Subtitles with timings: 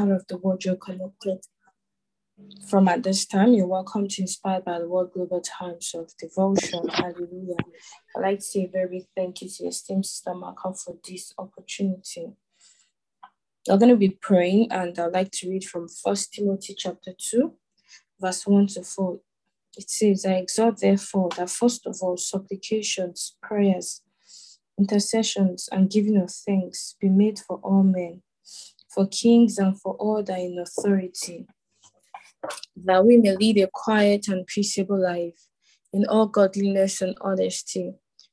[0.00, 1.38] of the word you're connected
[2.68, 3.54] from at this time.
[3.54, 6.88] You're welcome to Inspired by the Word Global Times of Devotion.
[6.88, 7.56] Hallelujah.
[8.16, 12.32] I'd like to say very thank you to esteemed Sister Marka for this opportunity.
[13.68, 17.54] We're going to be praying, and I'd like to read from First Timothy chapter 2,
[18.20, 19.20] verse 1 to 4.
[19.76, 24.02] It says, I exhort therefore that first of all supplications, prayers,
[24.78, 28.22] intercessions, and giving of thanks be made for all men,
[28.94, 31.46] for kings and for all that in authority,
[32.84, 35.38] that we may lead a quiet and peaceable life
[35.92, 37.92] in all godliness and honesty.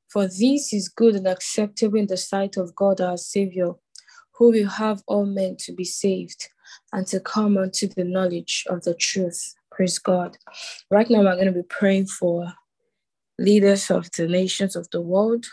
[0.10, 3.72] For this is good and acceptable in the sight of God our Savior,
[4.36, 6.50] who will have all men to be saved
[6.92, 9.54] and to come unto the knowledge of the truth.
[9.72, 10.38] Praise God.
[10.90, 12.48] Right now, we're going to be praying for
[13.40, 15.46] leaders of the nations of the world,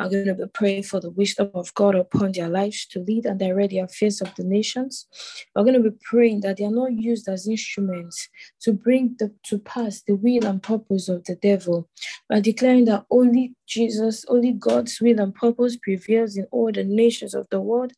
[0.00, 3.26] I'm going to be praying for the wisdom of God upon their lives to lead
[3.26, 5.06] and direct the affairs of the nations.
[5.54, 8.30] We're going to be praying that they are not used as instruments
[8.62, 11.86] to bring the, to pass the will and purpose of the devil.
[12.30, 17.34] By declaring that only Jesus, only God's will and purpose prevails in all the nations
[17.34, 17.92] of the world.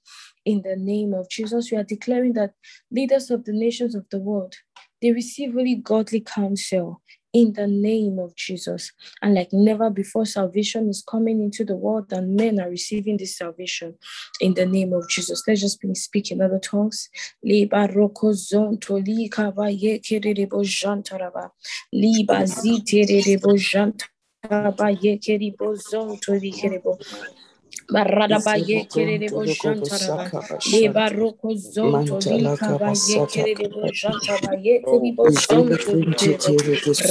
[0.44, 2.55] In the name of Jesus, we are declaring that
[2.91, 4.56] leaders of the nations of the world
[5.03, 8.92] they receive only godly counsel in the name of Jesus.
[9.22, 13.36] And like never before, salvation is coming into the world, and men are receiving this
[13.36, 13.94] salvation
[14.41, 15.42] in the name of Jesus.
[15.47, 17.08] Let's just be speaking other tongues.
[17.42, 17.88] Liba.
[27.91, 30.33] Barada ba ye kerere bo jantara ba.
[30.66, 35.97] Le baroko zonto lika ba ye kerere bo janta ba ye keri bo zonto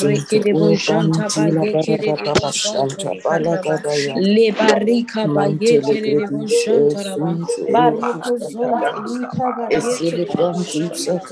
[0.03, 3.91] reke de bo janta ba ye kerere bo zonto lika ba.
[4.15, 7.37] Le barika ba ye kerere bo jantara ba.
[7.69, 11.25] Bariko zonto lika ba ye kerere bo jantara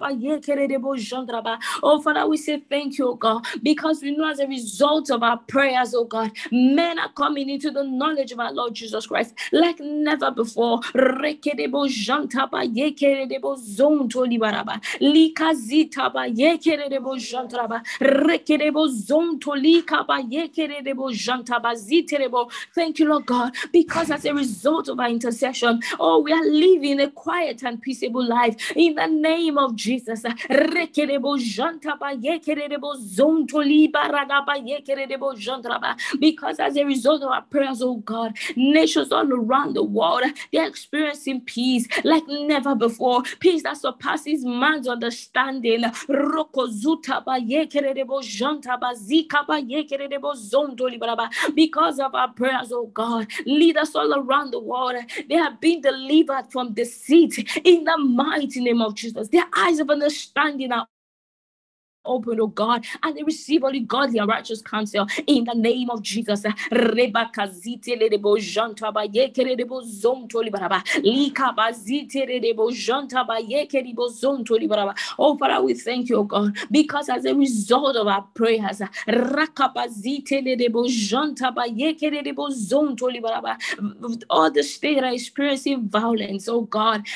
[0.00, 1.58] ba yekerebo.
[1.82, 5.22] Oh, Father, we say thank you, oh God, because we know as a result of
[5.22, 9.34] our prayers, oh God, men are coming into the knowledge of our Lord Jesus Christ
[9.52, 10.80] like never before.
[10.94, 12.64] Rekedebo jantaba
[14.26, 14.80] libaraba.
[15.00, 17.82] Likazitaba yekedebo jantraba.
[22.74, 27.00] Thank you, Lord God, because as a result of our intercession, oh, we are living
[27.00, 30.24] a quiet and peaceable life in the name of Jesus.
[36.20, 40.68] Because as a result of our prayers, oh God, nations all around the world, they're
[40.68, 43.22] experiencing peace like never before.
[43.40, 45.84] Peace that surpasses man's understanding.
[51.54, 54.96] Because of our prayers, oh God, leaders all around the world,
[55.28, 59.28] they have been delivered from deceit in the mighty name of Jesus.
[59.28, 60.86] Their eyes of understanding are
[62.04, 66.02] open, oh God, and they receive only godly and righteous counsel in the name of
[66.02, 66.44] Jesus.
[75.18, 78.80] Oh, Father, we thank you, oh God, because as a result of our prayers,
[84.30, 87.06] all the state are experiencing violence, oh God,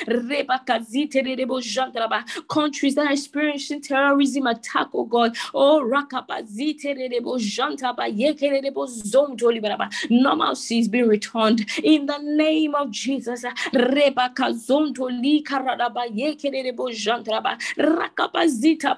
[2.48, 5.36] countries that are experiencing terrorism attacks attack, oh God.
[5.54, 9.90] Oh, rakapaziterebo jantaba yekerebo zontolibaraba.
[10.10, 13.44] Normalcy is being returned in the name of Jesus.
[13.72, 17.58] Rebaka zontoli karadaba yekerebo jantraba.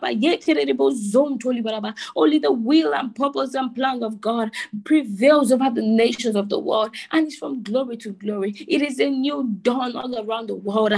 [0.01, 1.95] Ba yekerebo zontolibaraba.
[2.17, 4.51] Only the will and purpose and plan of God
[4.85, 8.55] prevails over the nations of the world and it's from glory to glory.
[8.69, 10.93] It is a new dawn all around the world.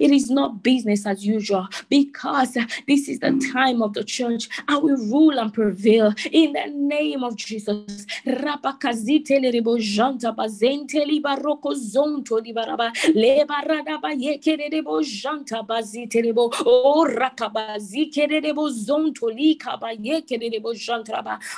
[0.00, 4.48] It is not business as usual because this is the time of the church.
[4.68, 8.06] And we rule and prevail in the name of Jesus.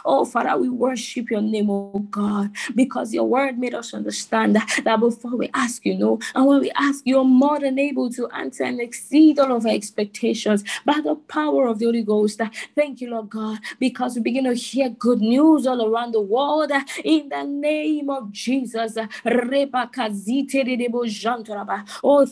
[0.05, 4.81] Oh, Father, we worship your name, oh God, because your word made us understand that,
[4.85, 8.29] that before we ask, you know, and when we ask, you're more than able to
[8.29, 12.41] answer and exceed all of our expectations expectations by the power of the Holy Ghost.
[12.75, 16.73] Thank you, Lord God, because we begin to hear good news all around the world
[17.05, 18.97] in the name of Jesus.
[22.05, 22.27] Oh,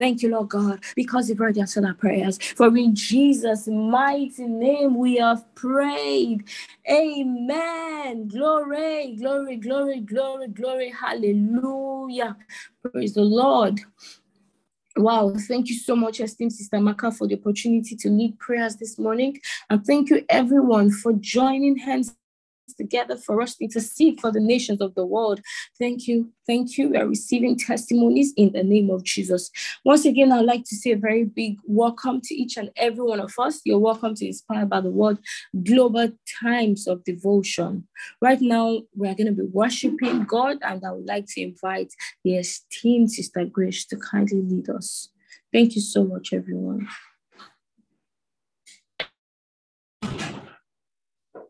[0.00, 2.38] Thank you, Lord God, because you've already answered our prayers.
[2.56, 6.44] For in Jesus' mighty name we have prayed.
[6.90, 8.28] Amen.
[8.28, 10.90] Glory, glory, glory, glory, glory.
[10.90, 12.36] Hallelujah.
[12.92, 13.80] Praise the Lord.
[14.96, 18.98] Wow, thank you so much, esteemed Sister Maka, for the opportunity to lead prayers this
[18.98, 19.38] morning.
[19.68, 22.16] And thank you, everyone, for joining hands
[22.74, 25.40] together for us to intercede for the nations of the world.
[25.78, 26.30] Thank you.
[26.46, 26.90] Thank you.
[26.90, 29.50] We are receiving testimonies in the name of Jesus.
[29.84, 33.20] Once again, I'd like to say a very big welcome to each and every one
[33.20, 33.60] of us.
[33.64, 35.18] You're welcome to Inspired by the Word
[35.62, 36.10] Global
[36.42, 37.86] Times of Devotion.
[38.20, 41.92] Right now, we are going to be worshiping God, and I would like to invite
[42.24, 45.10] the esteemed Sister Grace to kindly lead us.
[45.52, 46.86] Thank you so much, everyone.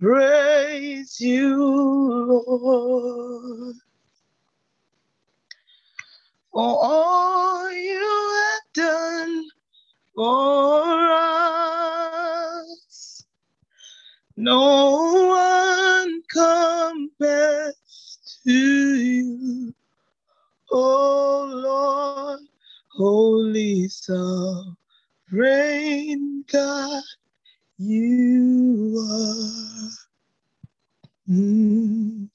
[0.00, 1.56] Praise you,
[2.46, 3.74] Lord,
[6.52, 9.44] for all you have done
[10.14, 10.84] for
[12.60, 13.24] us.
[14.36, 15.26] No
[16.04, 19.74] one compares to you,
[20.70, 22.40] oh Lord,
[22.96, 24.76] holy sovereign
[26.52, 27.02] God
[27.78, 29.90] you are.
[31.30, 32.28] Mm.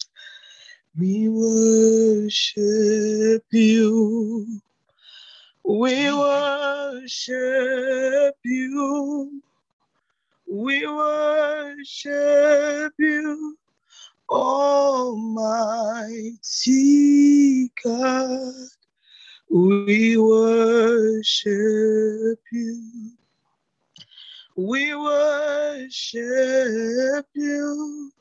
[0.98, 4.62] We worship you.
[5.66, 9.42] We worship you.
[10.46, 13.58] We worship you,
[14.30, 15.32] Almighty
[17.84, 18.54] God.
[19.50, 21.48] We worship
[22.52, 23.12] you.
[24.56, 26.26] We worship
[27.34, 28.12] you.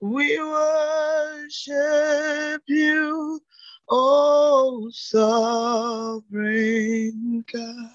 [0.00, 1.72] We worship
[2.66, 3.40] you,
[3.88, 6.24] oh sovereign
[7.52, 7.90] God.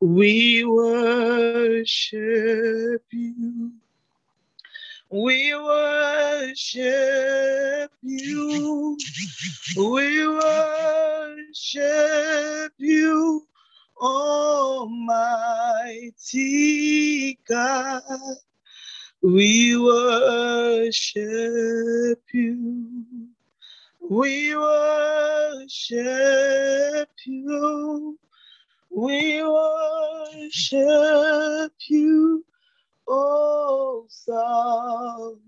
[0.00, 2.12] We worship
[3.10, 3.72] you.
[5.10, 6.82] We worship
[8.02, 8.98] you.
[9.76, 11.52] We worship
[12.76, 13.46] you,
[14.00, 15.38] Almighty
[17.48, 18.02] God.
[19.22, 21.22] We worship
[22.32, 22.86] you.
[24.10, 26.00] We worship
[27.26, 28.18] you.
[28.90, 30.72] We worship
[31.88, 32.44] you,
[33.08, 35.42] O sovereign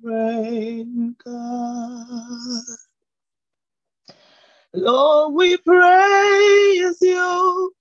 [1.25, 2.63] God.
[4.75, 7.75] Lord, we praise you,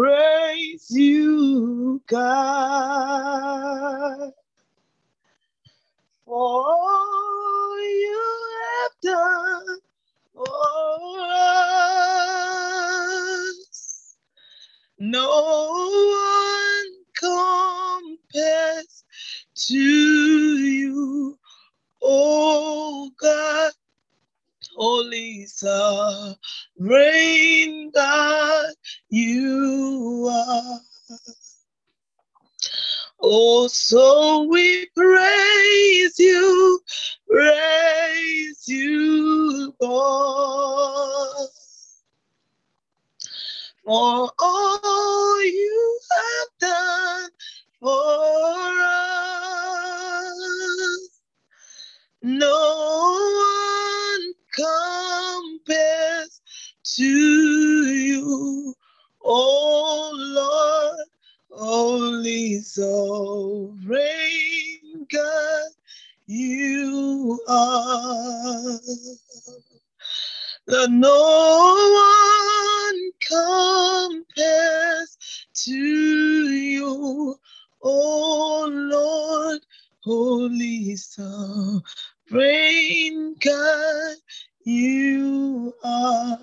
[0.00, 2.32] praise you, God,
[6.26, 8.22] for all you
[8.62, 9.78] have done
[10.34, 11.20] for
[13.58, 14.16] us.
[14.98, 15.70] No
[16.20, 19.04] one compares
[19.68, 21.38] to you,
[22.02, 23.72] oh God.
[24.80, 26.38] Holy sovereign
[27.94, 28.74] God,
[29.10, 30.80] you are.
[33.20, 36.80] Oh, so we praise you,
[37.30, 41.48] praise you, God,
[43.84, 47.30] for all you have done
[47.80, 48.98] for us.
[52.22, 53.49] No
[54.52, 56.40] compares
[56.96, 58.74] to you,
[59.24, 61.08] oh Lord,
[61.52, 63.98] only sovereign
[65.12, 65.70] God,
[66.26, 68.80] you are.
[70.66, 71.12] That no
[72.88, 73.12] one
[74.08, 75.18] compares
[75.66, 77.36] to you,
[77.82, 79.60] oh Lord,
[80.04, 81.84] holy sovereign
[83.40, 84.16] God,
[84.70, 86.38] you are.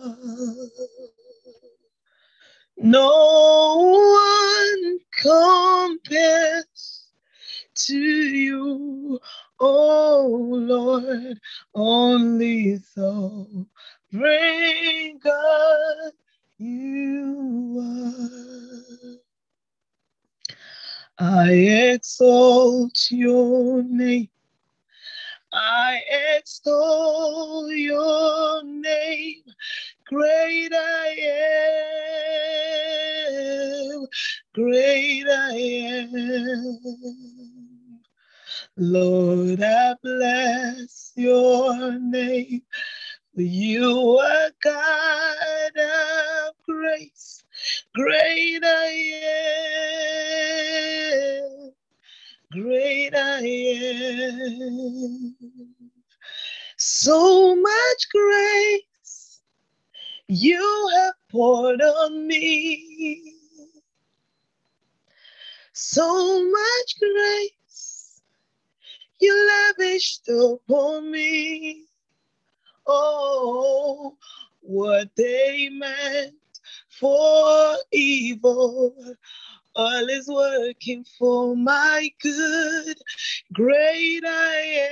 [2.78, 7.06] No one compares
[7.76, 9.20] to you,
[9.60, 11.40] oh Lord,
[11.76, 13.48] only so
[14.14, 16.12] great God
[16.58, 19.18] you are.
[21.20, 21.52] I
[21.96, 24.30] exalt your name.
[25.60, 26.02] I
[26.38, 29.41] extol your name.
[30.06, 31.15] Great I
[33.93, 34.06] am,
[34.54, 36.12] great I am.
[38.78, 42.62] Lord, I bless your name.
[43.36, 47.43] You are God of grace.
[47.96, 48.88] Great I
[51.43, 51.72] am,
[52.52, 55.36] great I am.
[56.78, 59.42] So much grace
[60.28, 63.34] you have poured on me.
[65.74, 68.22] So much grace
[69.20, 71.86] you lavished upon me.
[72.86, 74.18] Oh,
[74.62, 76.36] what they meant
[76.90, 78.96] for evil,
[79.78, 82.98] all is working for my good.
[83.54, 84.90] Great I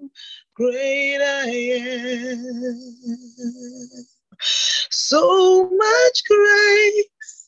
[0.00, 0.10] am,
[0.54, 4.06] great I am.
[4.40, 7.46] So much grace,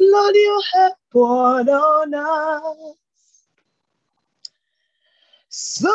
[0.00, 2.96] Lord, you have poured on us.
[5.48, 5.94] So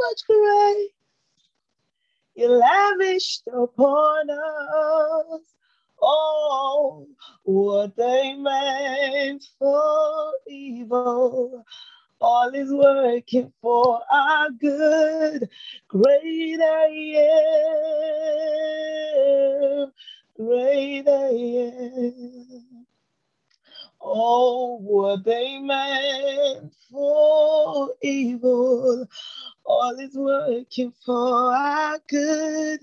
[0.00, 0.90] much grace
[2.36, 5.40] you lavished upon us.
[6.02, 7.08] Oh,
[7.44, 11.64] what they meant for evil,
[12.20, 15.48] all is working for our good.
[15.88, 16.86] Great I
[19.84, 19.92] am,
[20.36, 21.30] great I
[21.72, 22.86] am.
[24.00, 29.08] Oh, what they meant for evil,
[29.68, 32.80] all is working for our good.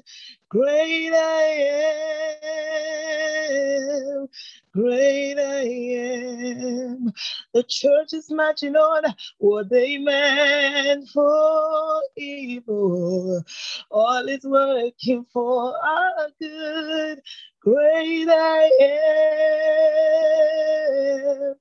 [0.50, 1.44] Great I
[4.22, 4.28] am,
[4.72, 7.12] great I am.
[7.54, 13.44] The church is marching on what they meant for evil,
[13.90, 17.20] all is working for our good.
[17.62, 18.70] Great I
[21.50, 21.56] am,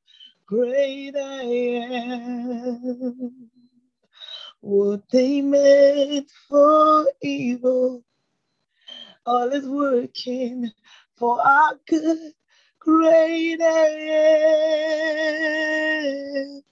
[0.46, 1.42] great I
[1.90, 3.53] am.
[4.64, 8.02] What they meant for evil,
[9.26, 10.72] all is working
[11.16, 12.32] for our good.
[12.78, 13.88] Great I
[16.46, 16.62] am,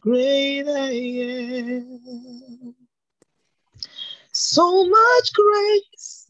[0.00, 2.74] great I am.
[4.32, 6.28] So much grace,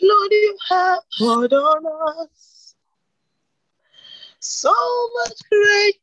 [0.00, 1.84] Lord, you have poured on
[2.18, 2.74] us.
[4.40, 4.72] So
[5.18, 6.01] much grace,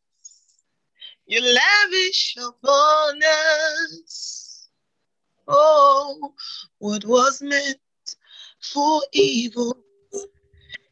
[1.29, 4.67] you lavish upon us.
[5.47, 6.33] Oh,
[6.79, 7.77] what was meant
[8.59, 9.77] for evil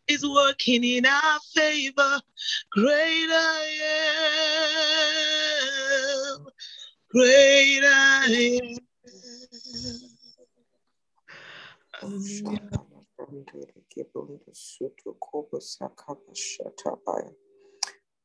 [0.07, 2.21] is working in our favor.
[2.71, 3.65] Great I
[6.35, 6.45] am.
[7.09, 8.77] Great I am.
[11.99, 12.59] Hallelujah.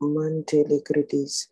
[0.03, 1.49] Mantele gredis.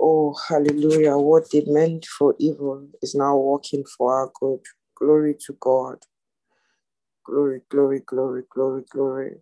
[0.00, 1.16] Oh, hallelujah.
[1.18, 4.60] What they meant for evil is now working for our good.
[4.96, 6.04] Glory to God.
[7.24, 9.36] Glory, glory, glory, glory, glory.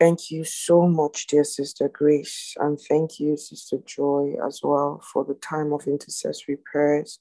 [0.00, 5.24] Thank you so much, dear Sister Grace, and thank you, Sister Joy, as well, for
[5.24, 7.18] the time of intercessory prayers.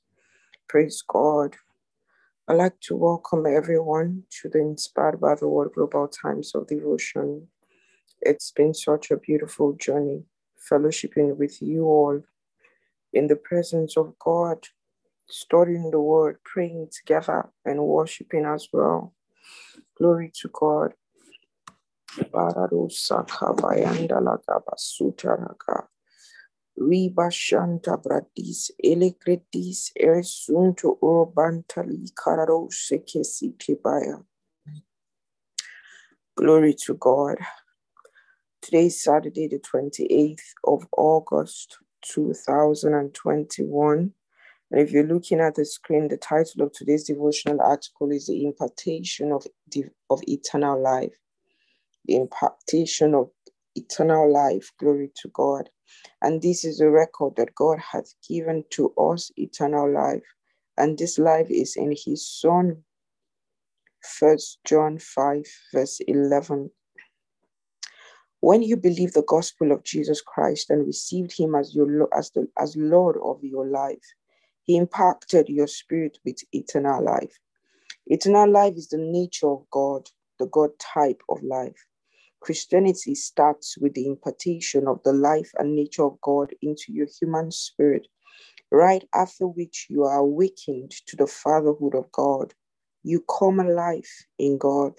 [0.69, 1.55] Praise God.
[2.47, 7.47] I'd like to welcome everyone to the Inspired by the Word Global Times of Devotion.
[8.21, 10.25] It's been such a beautiful journey,
[10.71, 12.21] fellowshipping with you all
[13.11, 14.63] in the presence of God,
[15.27, 19.15] studying the Word, praying together, and worshiping as well.
[19.97, 20.93] Glory to God.
[26.75, 26.77] Bararosaka bayandalagaba sutaraka.
[26.77, 34.23] Riba shanta bradis elekredis ersunto urbantali kararo sekesi kibaya.
[36.35, 37.37] Glory to God.
[38.61, 44.13] Today is Saturday, the 28th of August, 2021.
[44.71, 48.45] And if you're looking at the screen, the title of today's devotional article is The
[48.45, 49.45] Impartation of,
[50.09, 51.15] of Eternal Life
[52.07, 53.29] the impartation of
[53.75, 54.71] eternal life.
[54.79, 55.69] Glory to God.
[56.21, 60.23] And this is a record that God hath given to us eternal life.
[60.77, 62.83] And this life is in his Son.
[64.01, 66.69] First John 5, verse 11.
[68.41, 72.47] When you believe the gospel of Jesus Christ and received him as your as the
[72.59, 74.13] as Lord of your life,
[74.61, 77.39] he impacted your spirit with eternal life.
[78.05, 81.87] Eternal life is the nature of God, the God type of life.
[82.39, 87.51] Christianity starts with the impartation of the life and nature of God into your human
[87.51, 88.07] spirit,
[88.71, 92.53] right after which you are awakened to the fatherhood of God.
[93.03, 94.93] You come alive in God.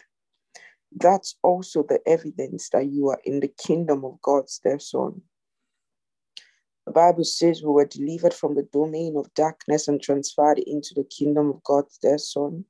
[0.96, 5.20] That's also the evidence that you are in the kingdom of God's dear Son.
[6.86, 11.04] The Bible says we were delivered from the domain of darkness and transferred into the
[11.04, 12.64] kingdom of God's dear Son.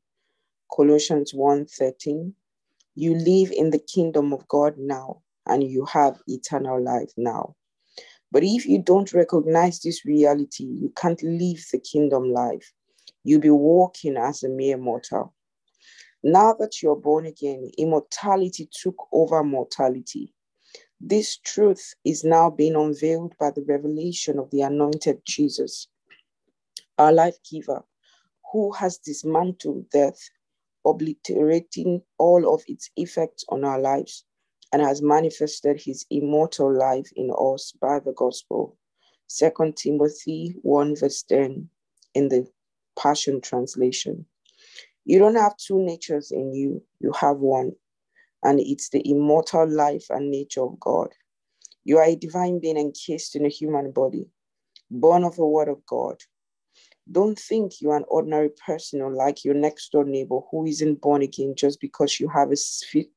[0.75, 2.35] Colossians 1:13.
[2.97, 7.55] You live in the kingdom of God now, and you have eternal life now.
[8.33, 12.73] But if you don't recognize this reality, you can't live the kingdom life.
[13.23, 15.35] You'll be walking as a mere mortal.
[16.25, 20.33] Now that you're born again, immortality took over mortality.
[20.99, 25.89] This truth is now being unveiled by the revelation of the anointed Jesus,
[26.99, 27.85] our life giver,
[28.53, 30.31] who has dismantled death
[30.87, 34.25] obliterating all of its effects on our lives
[34.73, 38.77] and has manifested his immortal life in us by the gospel.
[39.39, 41.69] 2 Timothy 1, verse 10
[42.15, 42.47] in the
[42.99, 44.25] Passion Translation.
[45.05, 47.73] You don't have two natures in you, you have one,
[48.43, 51.09] and it's the immortal life and nature of God.
[51.85, 54.31] You are a divine being encased in a human body,
[54.91, 56.17] born of the word of God,
[57.11, 61.23] don't think you're an ordinary person or like your next door neighbor who isn't born
[61.23, 62.57] again just because you have a,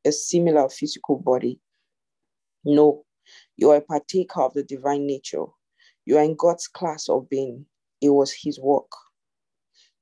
[0.05, 1.59] a similar physical body.
[2.63, 3.05] No,
[3.57, 5.45] you are a partaker of the divine nature.
[6.05, 7.65] You are in God's class of being.
[8.01, 8.91] It was his work.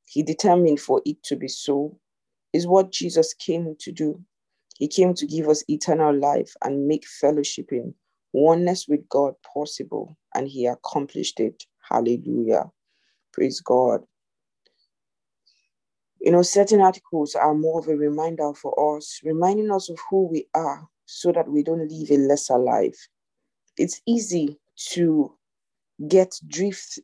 [0.06, 1.97] He determined for it to be so,
[2.54, 4.21] is what Jesus came to do.
[4.78, 7.93] He came to give us eternal life and make fellowshipping,
[8.34, 11.63] oneness with God possible, and he accomplished it.
[11.89, 12.71] Hallelujah.
[13.38, 14.04] Praise God.
[16.19, 20.26] You know, certain articles are more of a reminder for us, reminding us of who
[20.28, 22.97] we are so that we don't live a lesser life.
[23.78, 24.58] It's easy
[24.93, 25.32] to
[26.08, 27.00] get drift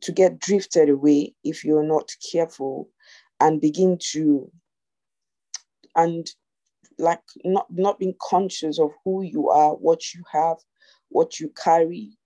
[0.00, 2.88] to get drifted away if you're not careful
[3.40, 4.50] and begin to
[5.96, 6.28] and
[6.98, 10.56] like not not being conscious of who you are what you have
[11.10, 12.16] what you carry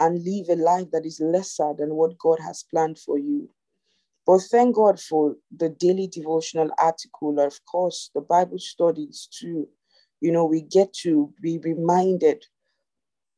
[0.00, 3.48] and live a life that is lesser than what God has planned for you.
[4.26, 9.68] But thank God for the daily devotional article, of course, the Bible studies too.
[10.20, 12.44] You know, we get to be reminded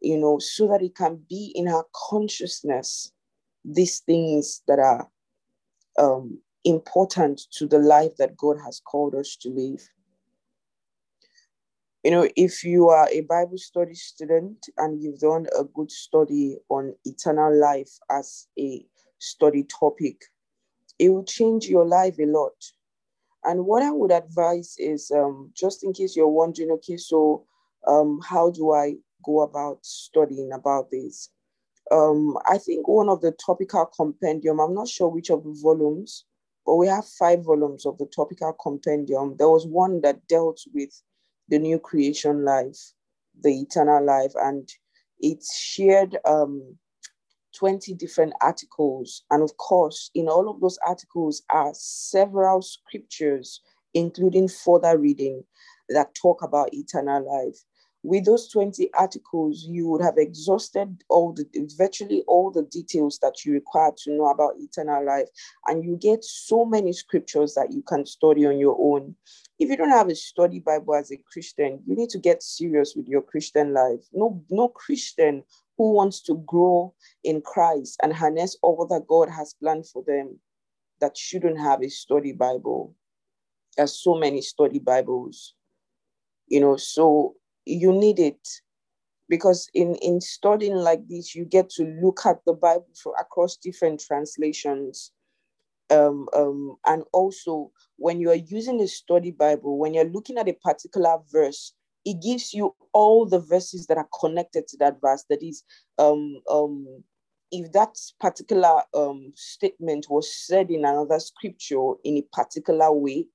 [0.03, 3.13] you know, so that it can be in our consciousness
[3.65, 5.09] these things that are
[5.99, 9.89] um, important to the life that God has called us to live.
[12.03, 16.59] You know, if you are a Bible study student and you've done a good study
[16.69, 18.85] on eternal life as a
[19.19, 20.21] study topic,
[20.99, 22.55] it will change your life a lot.
[23.45, 27.45] And what I would advise is um, just in case you're wondering, okay, so
[27.87, 31.31] um, how do I go about studying about this?
[31.93, 36.25] Um, I think one of the topical compendium, I'm not sure which of the volumes,
[36.67, 39.37] but we have five volumes of the topical compendium.
[39.39, 40.91] There was one that dealt with
[41.49, 42.93] the new creation life,
[43.43, 44.69] the eternal life, and
[45.21, 46.77] it shared um,
[47.59, 49.25] 20 different articles.
[49.31, 53.61] And of course, in all of those articles are several scriptures,
[53.95, 55.45] including further reading
[55.91, 57.59] that talk about eternal life
[58.03, 63.45] with those 20 articles, you would have exhausted all the virtually all the details that
[63.45, 65.29] you require to know about eternal life.
[65.67, 69.15] And you get so many scriptures that you can study on your own.
[69.59, 72.95] If you don't have a study Bible as a Christian, you need to get serious
[72.97, 74.01] with your Christian life.
[74.13, 75.45] No, no Christian
[75.79, 80.39] who wants to grow in Christ and harness all that God has planned for them
[81.01, 82.95] that shouldn't have a study Bible.
[83.77, 85.55] There's so many study Bibles.
[86.49, 87.35] You know, so
[87.65, 88.49] you need it
[89.29, 93.57] because in in studying like this you get to look at the bible for, across
[93.57, 95.13] different translations
[95.93, 100.49] um, um, and also when you are using a study bible when you're looking at
[100.49, 101.73] a particular verse
[102.05, 105.25] it gives you all the verses that are connected to that verse.
[105.31, 105.65] That is
[105.99, 107.05] um, um,
[107.51, 113.27] if that particular um, statement was said in another scripture in a particular way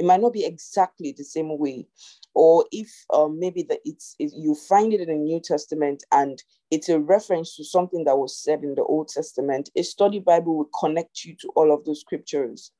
[0.00, 1.86] it might not be exactly the same way.
[2.32, 6.42] Or if um, maybe that it's it, you find it in the new testament and
[6.70, 10.56] it's a reference to something that was said in the old testament a study bible
[10.56, 12.72] will connect you to all of those scriptures.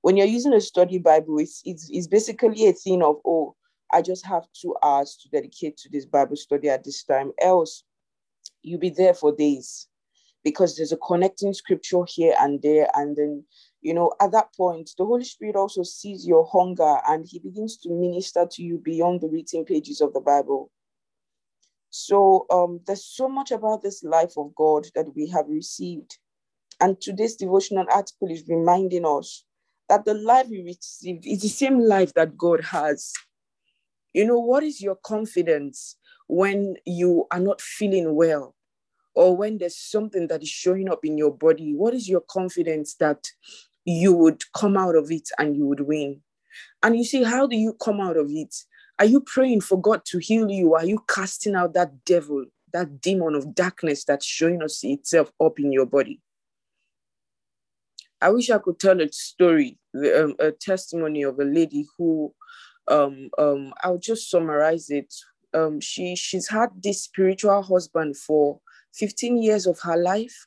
[0.00, 3.54] When you're using a study bible it's, it's, it's basically a thing of oh
[3.92, 7.30] i just have two hours to dedicate to this bible study at this time.
[7.40, 7.84] Else
[8.62, 9.86] you'll be there for days
[10.42, 13.44] because there's a connecting scripture here and there and then
[13.82, 17.78] you know, at that point, the Holy Spirit also sees your hunger and he begins
[17.78, 20.70] to minister to you beyond the written pages of the Bible.
[21.88, 26.18] So um, there's so much about this life of God that we have received.
[26.80, 29.44] And today's devotional article is reminding us
[29.88, 33.12] that the life we received is the same life that God has.
[34.12, 38.54] You know, what is your confidence when you are not feeling well?
[39.14, 42.94] Or when there's something that is showing up in your body, what is your confidence
[42.96, 43.26] that
[43.84, 46.20] you would come out of it and you would win.
[46.82, 48.54] And you see, how do you come out of it?
[48.98, 50.74] Are you praying for God to heal you?
[50.74, 55.58] Are you casting out that devil, that demon of darkness that's showing us itself up
[55.58, 56.20] in your body?
[58.20, 62.34] I wish I could tell a story, um, a testimony of a lady who,
[62.88, 65.14] um, um, I'll just summarize it.
[65.54, 68.60] Um, she she's had this spiritual husband for
[68.94, 70.46] 15 years of her life,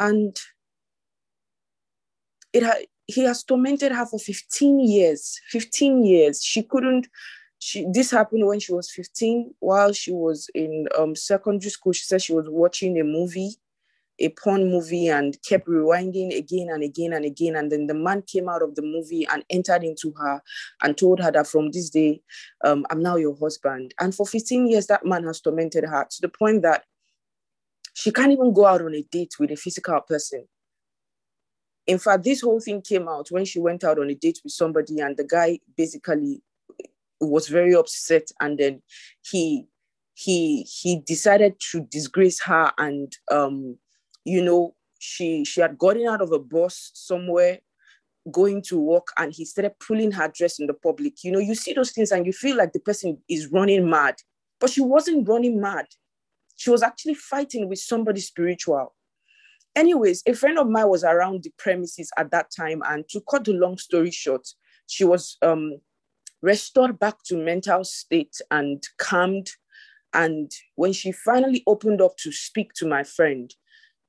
[0.00, 0.40] and
[2.52, 6.42] it ha- he has tormented her for 15 years 15 years.
[6.42, 7.08] She couldn't
[7.58, 11.92] she this happened when she was 15 while she was in um, secondary school.
[11.92, 13.56] She said she was watching a movie
[14.20, 17.56] a porn movie and kept rewinding again and again and again.
[17.56, 20.42] And then the man came out of the movie and entered into her
[20.82, 22.20] and told her that from this day
[22.64, 23.94] um, i'm now your husband.
[24.00, 26.84] And for 15 years that man has tormented her to the point that
[27.94, 30.46] she can't even go out on a date with a physical person
[31.88, 34.52] in fact, this whole thing came out when she went out on a date with
[34.52, 36.42] somebody, and the guy basically
[37.18, 38.82] was very upset, and then
[39.22, 39.66] he
[40.14, 43.78] he he decided to disgrace her, and um,
[44.24, 47.58] you know, she she had gotten out of a bus somewhere
[48.30, 51.24] going to work and he started pulling her dress in the public.
[51.24, 54.16] You know you see those things and you feel like the person is running mad.
[54.60, 55.86] But she wasn't running mad.
[56.56, 58.94] She was actually fighting with somebody spiritual
[59.78, 63.44] Anyways, a friend of mine was around the premises at that time, and to cut
[63.44, 64.44] the long story short,
[64.88, 65.74] she was um,
[66.42, 69.48] restored back to mental state and calmed.
[70.12, 73.54] And when she finally opened up to speak to my friend,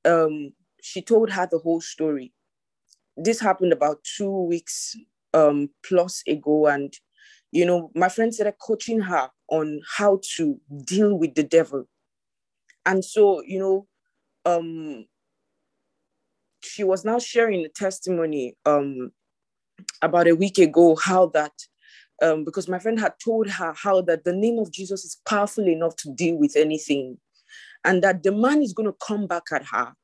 [0.04, 0.50] um,
[0.82, 2.32] she told her the whole story.
[3.16, 4.96] This happened about two weeks
[5.34, 6.92] um, plus ago, and
[7.52, 11.84] you know, my friend started coaching her on how to deal with the devil.
[12.84, 13.86] And so, you know,
[14.44, 15.06] um,
[16.62, 19.12] she was now sharing a testimony um,
[20.02, 21.52] about a week ago how that
[22.22, 25.66] um, because my friend had told her how that the name of Jesus is powerful
[25.66, 27.18] enough to deal with anything,
[27.84, 29.94] and that the man is going to come back at her.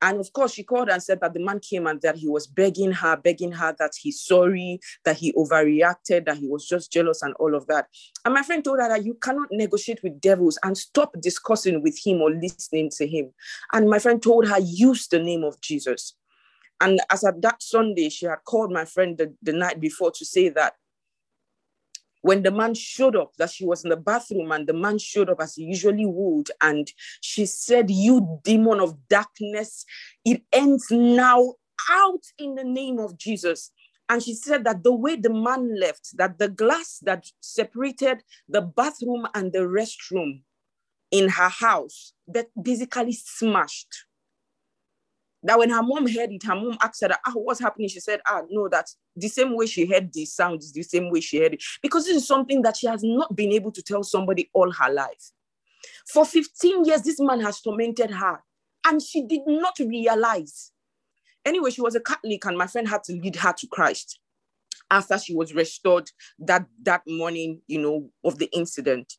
[0.00, 2.46] And of course, she called and said that the man came and that he was
[2.46, 7.22] begging her, begging her that he's sorry, that he overreacted, that he was just jealous
[7.22, 7.88] and all of that.
[8.24, 11.98] And my friend told her that you cannot negotiate with devils and stop discussing with
[12.04, 13.32] him or listening to him.
[13.72, 16.14] And my friend told her, use the name of Jesus.
[16.80, 20.24] And as at that Sunday, she had called my friend the, the night before to
[20.24, 20.74] say that
[22.22, 25.30] when the man showed up, that she was in the bathroom and the man showed
[25.30, 26.50] up as he usually would.
[26.60, 29.84] And she said, You demon of darkness,
[30.24, 31.54] it ends now
[31.90, 33.70] out in the name of Jesus.
[34.08, 38.62] And she said that the way the man left, that the glass that separated the
[38.62, 40.40] bathroom and the restroom
[41.10, 44.06] in her house, that basically smashed
[45.42, 47.88] that when her mom heard it, her mom asked her, ah, what's happening?
[47.88, 51.10] She said, ah, no, that's the same way she heard the sound is the same
[51.10, 51.62] way she heard it.
[51.82, 54.92] Because this is something that she has not been able to tell somebody all her
[54.92, 55.32] life.
[56.12, 58.42] For 15 years, this man has tormented her
[58.86, 60.72] and she did not realize.
[61.44, 64.18] Anyway, she was a Catholic and my friend had to lead her to Christ
[64.90, 69.14] after she was restored that, that morning, you know, of the incident.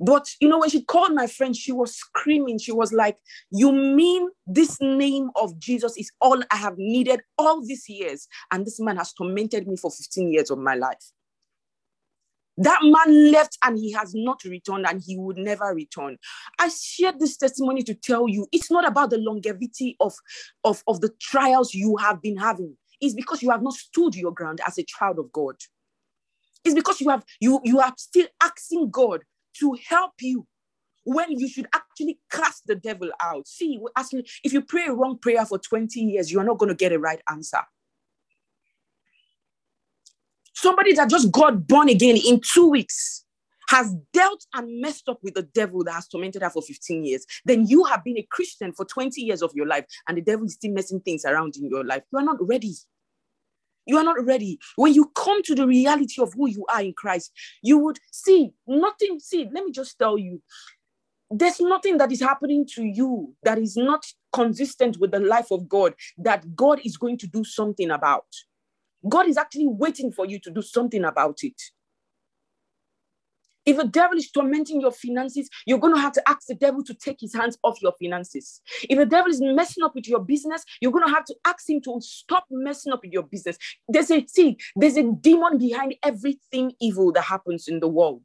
[0.00, 2.58] But you know, when she called my friend, she was screaming.
[2.58, 3.16] She was like,
[3.50, 8.28] You mean this name of Jesus is all I have needed all these years?
[8.50, 11.12] And this man has tormented me for 15 years of my life.
[12.58, 16.16] That man left and he has not returned and he would never return.
[16.58, 20.14] I shared this testimony to tell you it's not about the longevity of,
[20.64, 22.76] of, of the trials you have been having.
[23.00, 25.56] It's because you have not stood your ground as a child of God.
[26.64, 29.22] It's because you have you you are still asking God
[29.60, 30.46] to help you
[31.04, 33.46] when you should actually cast the devil out.
[33.46, 36.68] See, asking if you pray a wrong prayer for 20 years, you are not going
[36.68, 37.60] to get a right answer.
[40.52, 43.24] Somebody that just got born again in two weeks
[43.68, 47.24] has dealt and messed up with the devil that has tormented her for 15 years.
[47.44, 50.46] Then you have been a Christian for 20 years of your life, and the devil
[50.46, 52.02] is still messing things around in your life.
[52.12, 52.74] You are not ready.
[53.86, 54.58] You are not ready.
[54.76, 58.50] When you come to the reality of who you are in Christ, you would see
[58.66, 59.20] nothing.
[59.20, 60.42] See, let me just tell you
[61.30, 65.68] there's nothing that is happening to you that is not consistent with the life of
[65.68, 68.26] God that God is going to do something about.
[69.08, 71.60] God is actually waiting for you to do something about it.
[73.66, 76.84] If the devil is tormenting your finances, you're going to have to ask the devil
[76.84, 78.62] to take his hands off your finances.
[78.88, 81.68] If the devil is messing up with your business, you're going to have to ask
[81.68, 83.58] him to stop messing up with your business.
[83.88, 88.22] There's a see, there's a demon behind everything evil that happens in the world.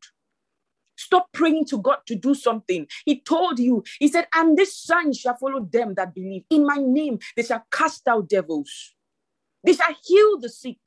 [0.95, 2.86] Stop praying to God to do something.
[3.06, 6.43] He told you, He said, And this sign shall follow them that believe.
[6.51, 8.93] In my name, they shall cast out devils,
[9.65, 10.77] they shall heal the sick,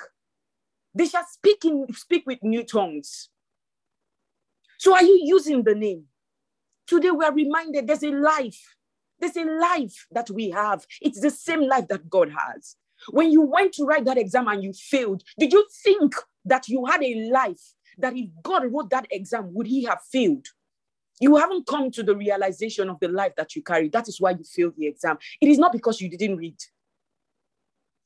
[0.94, 3.30] they shall speak in speak with new tongues.
[4.85, 6.05] So are you using the name?
[6.87, 8.61] Today we are reminded there's a life.
[9.18, 10.85] There's a life that we have.
[11.01, 12.77] It's the same life that God has.
[13.09, 16.85] When you went to write that exam and you failed, did you think that you
[16.85, 17.62] had a life
[17.97, 20.44] that if God wrote that exam, would he have failed?
[21.18, 23.88] You haven't come to the realization of the life that you carry.
[23.88, 25.16] That is why you failed the exam.
[25.40, 26.59] It is not because you didn't read.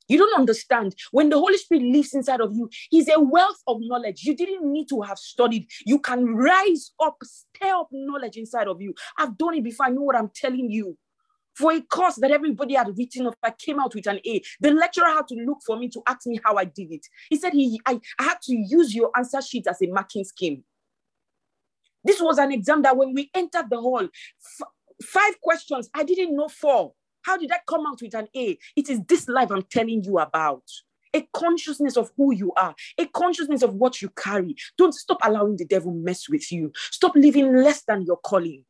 [0.09, 0.94] You don't understand.
[1.12, 4.25] When the Holy Spirit lives inside of you, He's a wealth of knowledge.
[4.25, 5.68] You didn't need to have studied.
[5.87, 8.94] You can rise up, stir up knowledge inside of you.
[9.18, 9.87] I've done it before.
[9.87, 10.97] I know what I'm telling you.
[11.57, 14.42] For a course that everybody had written off, I came out with an A.
[14.61, 17.07] The lecturer had to look for me to ask me how I did it.
[17.31, 20.64] He said he, I, I had to use your answer sheet as a marking scheme.
[22.05, 24.68] This was an exam that when we entered the hall, f-
[25.05, 26.94] five questions, I didn't know four.
[27.29, 28.59] How did I come out with an A?
[28.75, 30.62] It is this life I'm telling you about.
[31.12, 34.57] A consciousness of who you are, a consciousness of what you carry.
[34.79, 36.73] Don't stop allowing the devil mess with you.
[36.91, 38.64] Stop living less than your calling.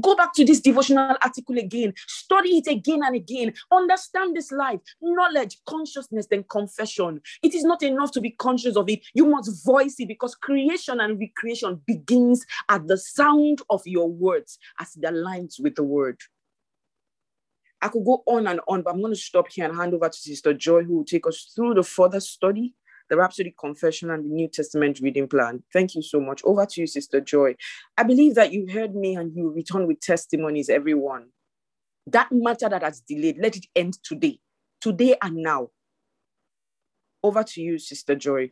[0.00, 3.52] Go back to this devotional article again, study it again and again.
[3.70, 7.20] Understand this life, knowledge, consciousness, then confession.
[7.42, 9.00] It is not enough to be conscious of it.
[9.12, 14.58] You must voice it because creation and recreation begins at the sound of your words
[14.80, 16.16] as it aligns with the word.
[17.82, 20.08] I could go on and on, but I'm going to stop here and hand over
[20.08, 22.74] to Sister Joy, who will take us through the further study,
[23.08, 25.62] the Rhapsody Confession, and the New Testament reading plan.
[25.72, 26.42] Thank you so much.
[26.44, 27.56] Over to you, Sister Joy.
[27.96, 31.28] I believe that you heard me and you return with testimonies, everyone.
[32.06, 34.40] That matter that has delayed, let it end today,
[34.80, 35.68] today and now.
[37.22, 38.50] Over to you, Sister Joy.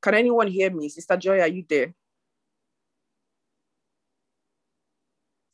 [0.00, 0.88] Can anyone hear me?
[0.88, 1.94] Sister Joy, are you there?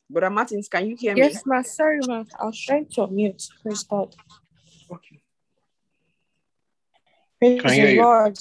[0.09, 1.23] Brother Martins, can you hear me?
[1.23, 1.61] Yes, ma.
[1.61, 2.23] Sorry, ma.
[2.39, 3.45] I was trying to unmute.
[3.61, 4.15] Praise God.
[4.89, 5.21] Okay.
[7.39, 8.01] Praise Can hear the you.
[8.01, 8.37] Lord.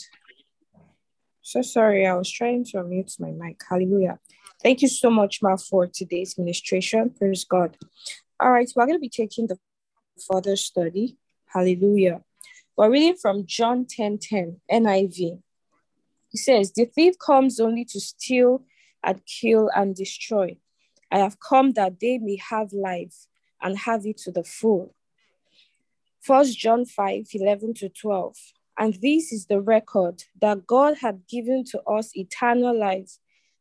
[1.43, 3.61] So sorry, I was trying to unmute my mic.
[3.69, 4.19] Hallelujah.
[4.63, 7.11] Thank you so much, ma, for today's ministration.
[7.11, 7.77] Praise God.
[8.39, 9.59] All right, we're going to be taking the
[10.31, 11.17] further study.
[11.47, 12.23] Hallelujah.
[12.77, 15.41] We're reading from John 10 10, NIV.
[16.37, 18.63] He says, The thief comes only to steal
[19.03, 20.59] and kill and destroy.
[21.11, 23.27] I have come that they may have life
[23.63, 24.95] and have it to the full.
[26.21, 28.37] First John 5 11 to 12.
[28.79, 33.17] And this is the record that God had given to us eternal life,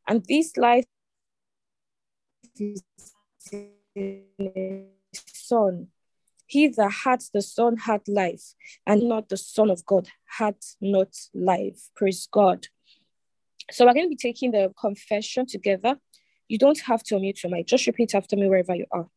[0.05, 0.84] and this life
[2.59, 2.84] is
[3.95, 5.88] in His Son.
[6.47, 8.53] He that had the Son had life,
[8.85, 11.89] and not the Son of God had not life.
[11.95, 12.67] Praise God.
[13.71, 15.97] So we're going to be taking the confession together.
[16.47, 17.65] You don't have to unmute your mic.
[17.65, 19.07] Just repeat after me wherever you are.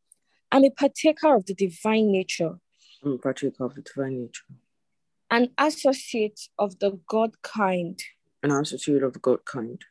[0.50, 2.58] I'm a partaker of the divine nature,
[3.04, 4.44] I'm a partaker of the divine nature,
[5.30, 8.02] an associate of the God kind.
[8.42, 9.84] an associate of the God kind.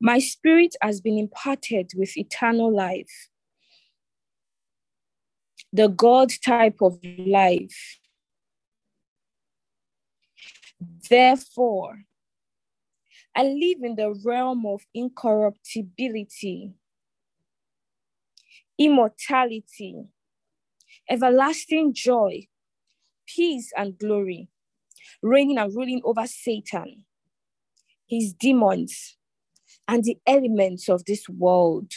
[0.00, 3.30] My spirit has been imparted with eternal life,
[5.72, 7.98] the God type of life.
[11.08, 11.98] Therefore,
[13.34, 16.72] I live in the realm of incorruptibility,
[18.78, 20.04] immortality,
[21.08, 22.46] everlasting joy,
[23.26, 24.48] peace, and glory,
[25.22, 27.04] reigning and ruling over Satan,
[28.06, 29.16] his demons,
[29.88, 31.92] and the elements of this world.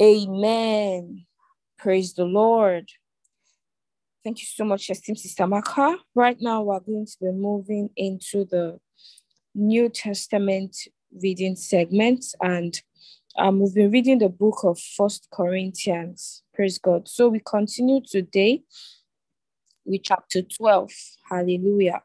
[0.00, 1.26] Amen.
[1.80, 2.90] Praise the Lord.
[4.22, 5.96] Thank you so much, esteemed Sister Maka.
[6.14, 8.78] Right now, we're going to be moving into the
[9.54, 10.76] New Testament
[11.22, 12.78] reading segment, and
[13.38, 16.42] um, we've been reading the book of First Corinthians.
[16.52, 17.08] Praise God.
[17.08, 18.62] So we continue today
[19.86, 20.90] with chapter 12.
[21.30, 22.02] Hallelujah.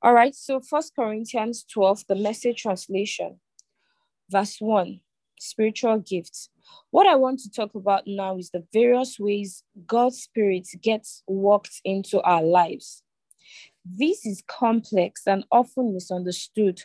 [0.00, 3.38] All right, so First Corinthians 12, the message translation,
[4.30, 5.00] verse 1,
[5.38, 6.48] spiritual gifts.
[6.90, 11.80] What I want to talk about now is the various ways God's Spirit gets worked
[11.84, 13.02] into our lives.
[13.84, 16.82] This is complex and often misunderstood,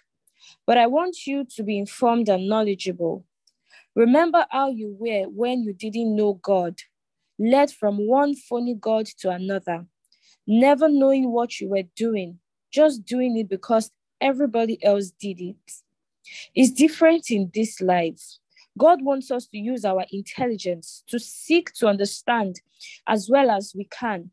[0.68, 3.26] but I want you to be informed and knowledgeable.
[3.96, 6.78] Remember how you were when you didn't know God,
[7.40, 9.86] led from one phony God to another,
[10.46, 12.40] never knowing what you were doing,
[12.72, 13.92] just doing it because
[14.22, 15.56] everybody else did it.
[16.56, 18.22] It's different in this life.
[18.78, 22.62] God wants us to use our intelligence to seek to understand
[23.08, 24.32] as well as we can.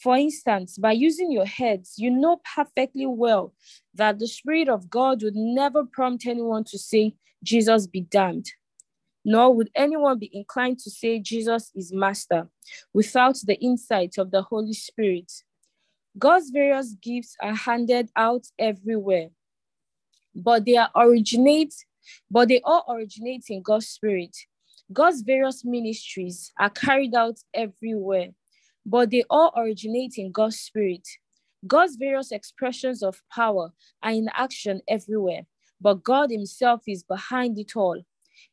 [0.00, 3.52] For instance, by using your heads, you know perfectly well
[3.94, 8.46] that the Spirit of God would never prompt anyone to say, Jesus be damned.
[9.24, 12.48] Nor would anyone be inclined to say Jesus is Master
[12.94, 15.30] without the insight of the Holy Spirit.
[16.18, 19.28] God's various gifts are handed out everywhere,
[20.34, 21.74] but they are originate,
[22.30, 24.36] but they all originate in God's Spirit.
[24.92, 28.28] God's various ministries are carried out everywhere,
[28.84, 31.06] but they all originate in God's Spirit.
[31.66, 33.72] God's various expressions of power
[34.02, 35.42] are in action everywhere,
[35.80, 38.02] but God Himself is behind it all.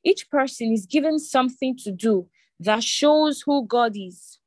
[0.04, 2.28] Each person is given something to do
[2.60, 4.40] that shows who God is.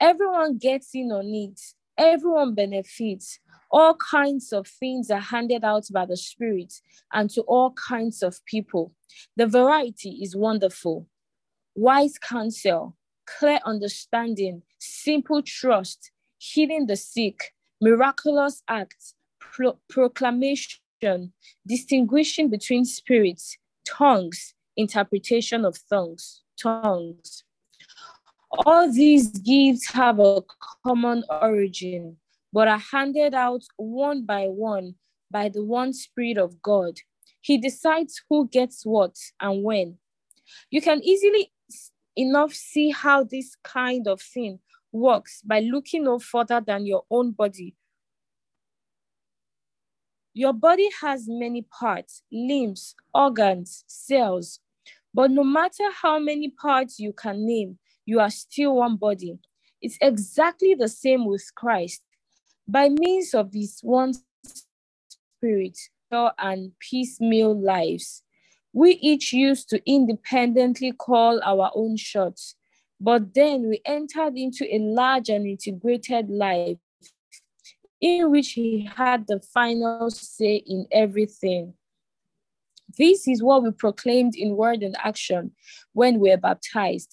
[0.00, 1.60] Everyone gets in on it,
[1.96, 3.38] everyone benefits.
[3.76, 6.72] All kinds of things are handed out by the Spirit
[7.12, 8.92] and to all kinds of people.
[9.34, 11.08] The variety is wonderful.
[11.74, 12.96] Wise counsel,
[13.26, 21.32] clear understanding, simple trust, healing the sick, miraculous acts, pro- proclamation,
[21.66, 27.42] distinguishing between spirits, tongues, interpretation of tongues, tongues.
[28.52, 30.44] All these gifts have a
[30.84, 32.18] common origin,
[32.54, 34.94] but are handed out one by one
[35.28, 36.94] by the one Spirit of God.
[37.40, 39.98] He decides who gets what and when.
[40.70, 41.52] You can easily
[42.16, 44.60] enough see how this kind of thing
[44.92, 47.74] works by looking no further than your own body.
[50.32, 54.60] Your body has many parts, limbs, organs, cells,
[55.12, 59.40] but no matter how many parts you can name, you are still one body.
[59.82, 62.03] It's exactly the same with Christ.
[62.66, 64.14] By means of this one
[64.46, 65.78] spirit
[66.10, 68.22] and piecemeal lives,
[68.72, 72.56] we each used to independently call our own shots,
[73.00, 76.78] but then we entered into a large and integrated life
[78.00, 81.74] in which he had the final say in everything.
[82.96, 85.52] This is what we proclaimed in word and action
[85.92, 87.10] when we were baptized.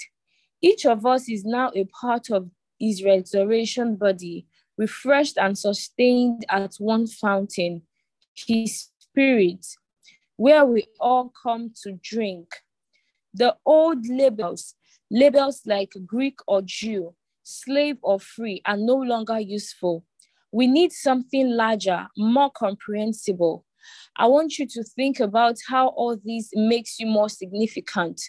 [0.62, 2.50] Each of us is now a part of
[2.80, 4.48] his resurrection body,
[4.82, 7.84] refreshed and sustained at one fountain,
[8.34, 9.64] his spirit,
[10.38, 12.48] where we all come to drink.
[13.32, 14.74] The old labels,
[15.12, 17.14] labels like Greek or Jew,
[17.44, 20.04] slave or free, are no longer useful.
[20.52, 23.64] We need something larger, more comprehensible.
[24.18, 28.20] I want you to think about how all this makes you more significant,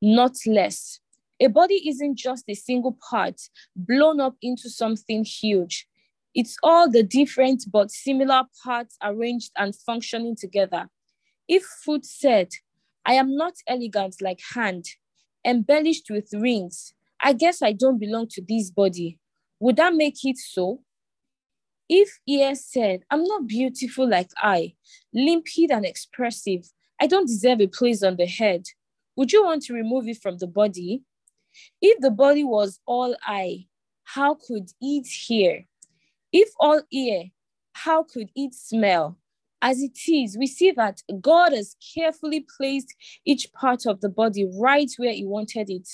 [0.00, 0.98] not less.
[1.38, 3.40] A body isn't just a single part
[3.76, 5.86] blown up into something huge.
[6.34, 10.88] It's all the different but similar parts arranged and functioning together.
[11.46, 12.48] If foot said,
[13.04, 14.86] I am not elegant like hand,
[15.44, 19.18] embellished with rings, I guess I don't belong to this body.
[19.60, 20.82] Would that make it so?
[21.88, 24.74] If ear said, I'm not beautiful like eye,
[25.12, 26.64] limpid and expressive,
[27.00, 28.64] I don't deserve a place on the head,
[29.16, 31.02] would you want to remove it from the body?
[31.82, 33.66] If the body was all eye,
[34.04, 35.66] how could it hear?
[36.32, 37.24] If all ear,
[37.72, 39.18] how could it smell?
[39.60, 44.50] As it is, we see that God has carefully placed each part of the body
[44.60, 45.88] right where He wanted it.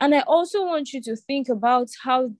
[0.00, 2.30] And I also want you to think about how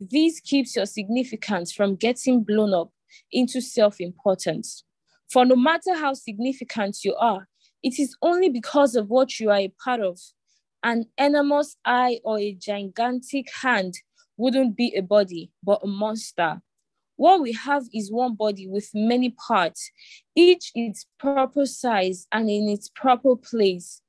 [0.00, 2.90] this keeps your significance from getting blown up
[3.30, 4.84] into self importance.
[5.30, 7.48] For no matter how significant you are,
[7.82, 10.18] it is only because of what you are a part of
[10.82, 13.94] an enormous eye or a gigantic hand
[14.36, 16.60] wouldn't be a body, but a monster.
[17.16, 19.90] What we have is one body with many parts,
[20.34, 24.00] each its proper size and in its proper place.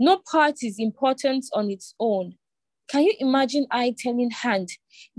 [0.00, 2.36] No part is important on its own.
[2.88, 4.70] Can you imagine eye telling hand,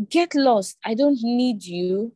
[0.09, 2.13] get lost, I don't need you?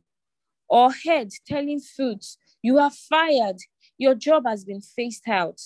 [0.68, 2.24] Or head telling foot,
[2.62, 3.56] you are fired,
[3.98, 5.60] your job has been phased out.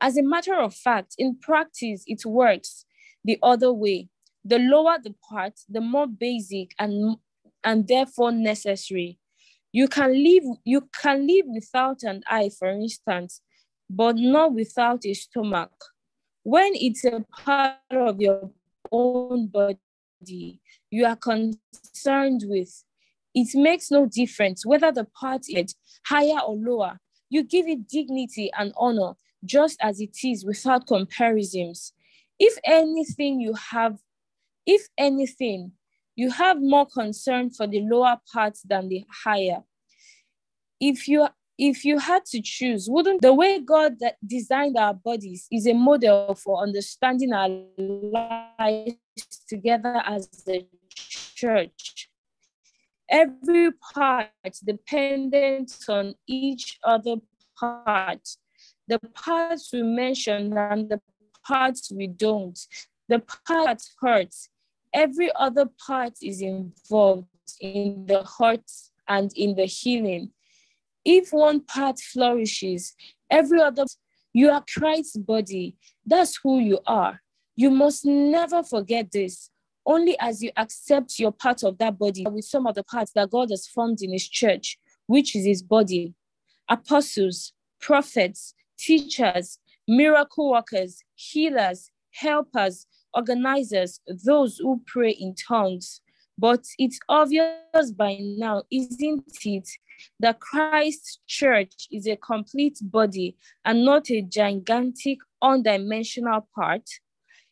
[0.00, 2.84] As a matter of fact, in practice, it works
[3.24, 4.08] the other way.
[4.46, 7.16] The lower the part, the more basic and,
[7.64, 9.18] and therefore necessary.
[9.72, 13.40] You can live, you can live without an eye, for instance,
[13.90, 15.72] but not without a stomach.
[16.44, 18.50] When it's a part of your
[18.92, 19.78] own body
[20.90, 22.84] you are concerned with,
[23.34, 25.74] it makes no difference whether the part is
[26.06, 26.98] higher or lower.
[27.28, 31.92] You give it dignity and honor just as it is without comparisons.
[32.38, 33.98] If anything, you have,
[34.66, 35.72] if anything,
[36.14, 39.62] you have more concern for the lower parts than the higher.
[40.80, 43.94] If you if you had to choose, wouldn't the way God
[44.26, 47.48] designed our bodies is a model for understanding our
[47.78, 48.96] lives
[49.48, 50.66] together as the
[50.98, 52.10] church?
[53.08, 54.28] Every part
[54.62, 57.16] dependent on each other
[57.58, 58.36] part
[58.88, 61.00] the parts we mention and the
[61.46, 62.58] parts we don't,
[63.08, 64.48] the part hurts.
[64.96, 67.28] Every other part is involved
[67.60, 68.64] in the heart
[69.06, 70.30] and in the healing.
[71.04, 72.94] If one part flourishes,
[73.30, 73.84] every other,
[74.32, 75.76] you are Christ's body.
[76.06, 77.20] That's who you are.
[77.56, 79.50] You must never forget this.
[79.84, 83.28] Only as you accept your part of that body with some of the parts that
[83.28, 84.78] God has formed in His church,
[85.08, 86.14] which is His body
[86.70, 92.86] apostles, prophets, teachers, miracle workers, healers, helpers,
[93.16, 96.00] organizers, those who pray in tongues.
[96.38, 99.68] But it's obvious by now, isn't it,
[100.20, 106.82] that Christ's church is a complete body and not a gigantic, undimensional part?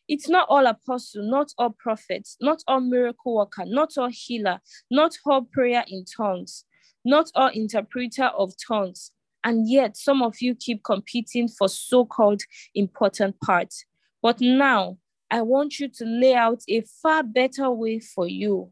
[0.07, 4.61] It's not all apostle, not all prophets, not all miracle worker, not all healer,
[4.91, 6.65] not all prayer in tongues,
[7.03, 9.11] not all interpreter of tongues,
[9.45, 12.41] and yet, some of you keep competing for so called
[12.73, 13.85] important parts.
[14.23, 14.97] But now,
[15.29, 18.71] I want you to lay out a far better way for you.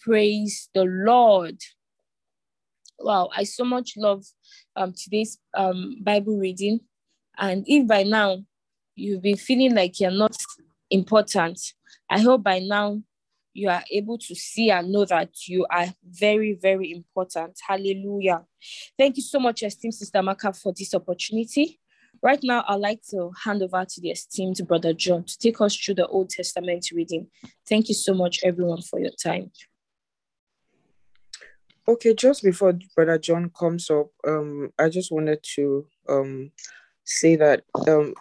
[0.00, 1.58] Praise the Lord.
[2.98, 4.24] Wow, I so much love
[4.76, 6.80] um, today's um, Bible reading.
[7.38, 8.44] And if by now
[8.94, 10.36] you've been feeling like you're not
[10.90, 11.60] important,
[12.10, 13.02] I hope by now
[13.52, 17.58] you are able to see and know that you are very, very important.
[17.66, 18.44] Hallelujah.
[18.98, 21.79] Thank you so much, esteemed Sister Maka, for this opportunity.
[22.22, 25.74] Right now, I'd like to hand over to the esteemed Brother John to take us
[25.74, 27.28] through the Old Testament reading.
[27.66, 29.50] Thank you so much, everyone, for your time.
[31.88, 36.52] Okay, just before Brother John comes up, um, I just wanted to um
[37.04, 38.14] say that um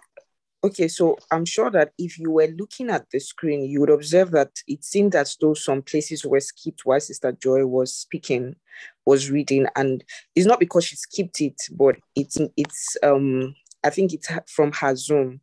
[0.61, 4.31] Okay, so I'm sure that if you were looking at the screen, you would observe
[4.31, 8.57] that it seemed as though some places were skipped while Sister Joy was speaking,
[9.05, 10.03] was reading, and
[10.35, 15.39] it's not because she skipped it, but it's it's um I think it's from Hazum.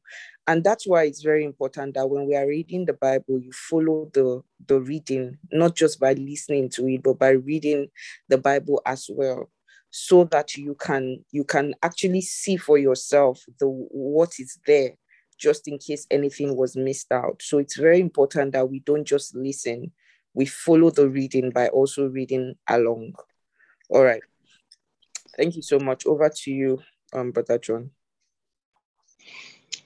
[0.46, 4.08] And that's why it's very important that when we are reading the Bible, you follow
[4.14, 7.88] the, the reading, not just by listening to it, but by reading
[8.28, 9.50] the Bible as well
[9.90, 14.90] so that you can you can actually see for yourself the what is there
[15.38, 17.40] just in case anything was missed out.
[17.42, 19.92] So it's very important that we don't just listen.
[20.34, 23.14] We follow the reading by also reading along.
[23.88, 24.22] All right.
[25.36, 26.06] Thank you so much.
[26.06, 26.82] Over to you
[27.12, 27.90] um brother john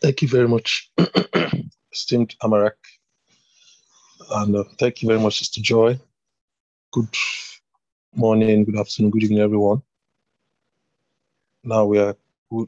[0.00, 0.90] thank you very much
[1.92, 2.78] esteemed amarak
[4.36, 5.98] and uh, thank you very much sister joy
[6.92, 7.14] good
[8.14, 9.82] morning good afternoon good evening everyone
[11.62, 12.16] now we are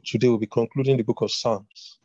[0.05, 1.99] today we'll be concluding the book of Psalms.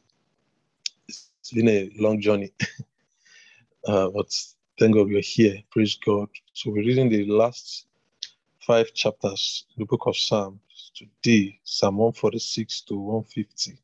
[1.08, 2.52] It's been a long journey,
[3.86, 4.34] uh, but
[4.78, 5.62] thank God we're here.
[5.70, 6.28] Praise God.
[6.54, 7.86] So we're reading the last
[8.60, 13.78] five chapters, in the book of Psalms today, Psalm 146 to 150,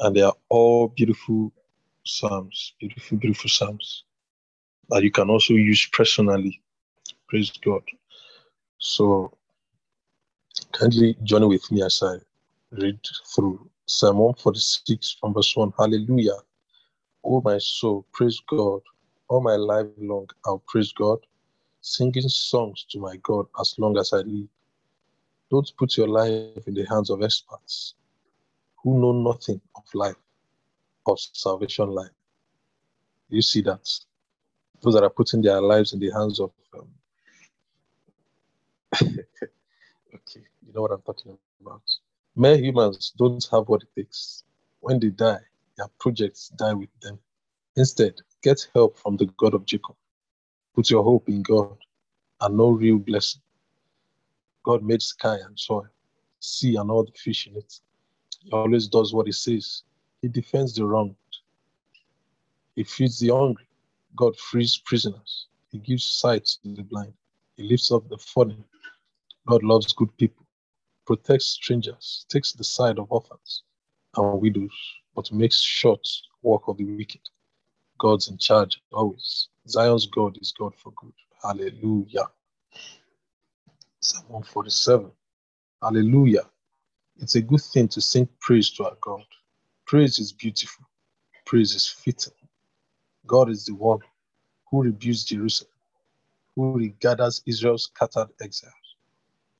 [0.00, 1.52] and they are all beautiful
[2.04, 4.04] psalms, beautiful, beautiful psalms
[4.90, 6.60] that you can also use personally.
[7.28, 7.82] Praise God.
[8.78, 9.32] So
[10.72, 12.16] Kindly join with me as I
[12.70, 12.98] read
[13.34, 15.72] through Psalm 146 from verse 1.
[15.78, 16.36] Hallelujah.
[17.24, 18.80] Oh, my soul, praise God.
[19.28, 21.18] All my life long, I'll praise God,
[21.80, 24.48] singing songs to my God as long as I live.
[25.50, 27.94] Don't put your life in the hands of experts
[28.86, 30.14] who know nothing of life,
[31.08, 32.12] of salvation life.
[33.28, 33.84] You see that?
[34.80, 36.88] Those that are putting their lives in the hands of um,
[39.02, 41.82] Okay, you know what I'm talking about.
[42.36, 44.44] Mere humans don't have what it takes.
[44.78, 45.40] When they die,
[45.76, 47.18] their projects die with them.
[47.74, 48.14] Instead,
[48.44, 49.96] get help from the God of Jacob.
[50.76, 51.76] Put your hope in God
[52.40, 53.42] and no real blessing.
[54.64, 55.88] God made sky and soil,
[56.38, 57.80] sea and all the fish in it.
[58.46, 59.82] He always does what he says.
[60.22, 61.16] He defends the wronged.
[62.76, 63.66] He feeds the hungry.
[64.16, 65.48] God frees prisoners.
[65.70, 67.14] He gives sight to the blind.
[67.56, 68.64] He lifts up the fallen
[69.48, 70.46] God loves good people,
[71.06, 73.62] protects strangers, takes the side of orphans
[74.16, 74.72] and widows,
[75.14, 76.06] but makes short
[76.42, 77.20] work of the wicked.
[77.98, 79.48] God's in charge always.
[79.68, 81.12] Zion's God is God for good.
[81.42, 82.28] Hallelujah.
[84.00, 85.10] Psalm 147.
[85.82, 86.50] Hallelujah.
[87.18, 89.24] It's a good thing to sing praise to our God.
[89.86, 90.84] Praise is beautiful.
[91.46, 92.34] Praise is fitting.
[93.26, 94.00] God is the one
[94.70, 95.70] who rebukes Jerusalem,
[96.54, 98.74] who regathers Israel's scattered exiles.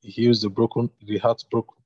[0.01, 1.77] He heals the broken, the heartbroken,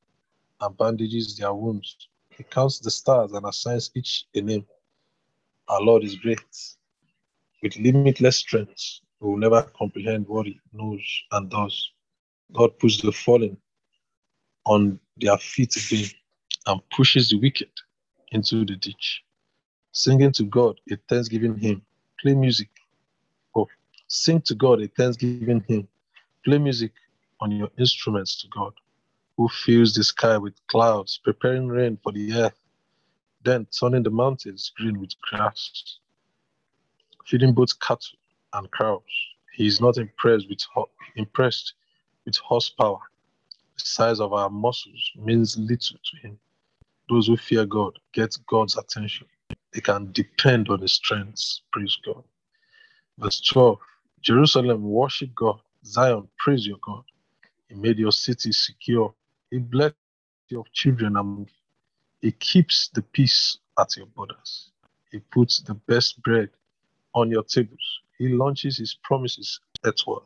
[0.59, 2.09] and bandages their wounds.
[2.29, 4.65] He counts the stars and assigns each a name.
[5.69, 6.39] Our Lord is great.
[7.63, 11.01] With limitless strength, we will never comprehend what He knows
[11.31, 11.91] and does.
[12.51, 13.55] God puts the fallen
[14.65, 16.09] on their feet again
[16.67, 17.69] and pushes the wicked
[18.31, 19.23] into the ditch.
[19.91, 21.81] Singing to God a thanksgiving hymn.
[22.21, 22.69] Play music.
[23.55, 23.67] Oh,
[24.07, 25.87] sing to God a thanksgiving hymn.
[26.45, 26.91] Play music
[27.39, 28.73] on your instruments to God,
[29.35, 32.59] who fills the sky with clouds, preparing rain for the earth,
[33.43, 35.97] then turning the mountains green with grass,
[37.25, 38.17] feeding both cattle
[38.53, 39.01] and cows.
[39.53, 40.59] He is not impressed with
[41.15, 41.73] impressed
[42.25, 42.99] with horsepower.
[43.85, 46.39] Size of our muscles means little to him.
[47.09, 49.27] Those who fear God get God's attention.
[49.73, 51.59] They can depend on his strength.
[51.71, 52.23] Praise God.
[53.17, 53.79] Verse 12
[54.21, 55.59] Jerusalem, worship God.
[55.83, 57.03] Zion, praise your God.
[57.69, 59.13] He made your city secure.
[59.49, 59.95] He blessed
[60.49, 61.49] your children and
[62.21, 64.71] He keeps the peace at your borders.
[65.11, 66.49] He puts the best bread
[67.15, 67.99] on your tables.
[68.17, 70.23] He launches His promises at work.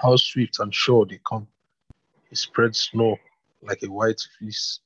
[0.00, 1.46] How swift and sure they come.
[2.30, 3.18] He spreads snow
[3.60, 4.80] like a white fleece.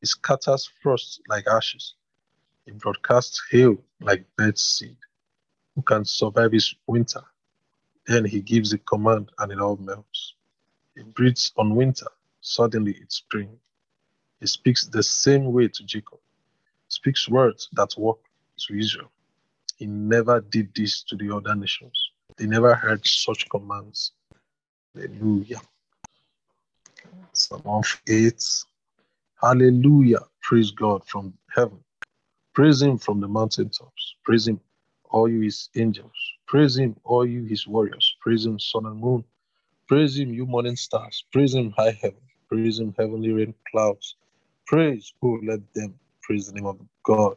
[0.00, 1.94] He scatters frost like ashes.
[2.64, 4.96] He broadcasts hail like bird seed.
[5.74, 7.20] Who can survive his winter?
[8.06, 10.34] Then he gives a command and it all melts.
[10.96, 12.06] It breathes on winter,
[12.40, 13.58] suddenly it's spring.
[14.40, 16.20] He speaks the same way to Jacob,
[16.88, 18.18] speaks words that work
[18.60, 19.10] to Israel.
[19.76, 22.10] He never did this to the other nations.
[22.38, 24.12] They never heard such commands.
[24.94, 25.60] Hallelujah.
[27.32, 28.44] Psalm 8.
[29.42, 30.20] Hallelujah.
[30.42, 31.80] Praise God from heaven.
[32.54, 34.16] Praise Him from the mountaintops.
[34.24, 34.60] Praise Him,
[35.06, 36.12] all you His angels.
[36.48, 38.16] Praise Him, all you His warriors.
[38.22, 39.24] Praise Him, sun and moon.
[39.86, 41.24] Praise him, you morning stars.
[41.30, 42.20] Praise him, high heaven.
[42.48, 44.16] Praise him, heavenly rain clouds.
[44.66, 47.36] Praise, who let them praise the name of God.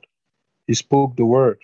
[0.68, 1.60] He spoke the word,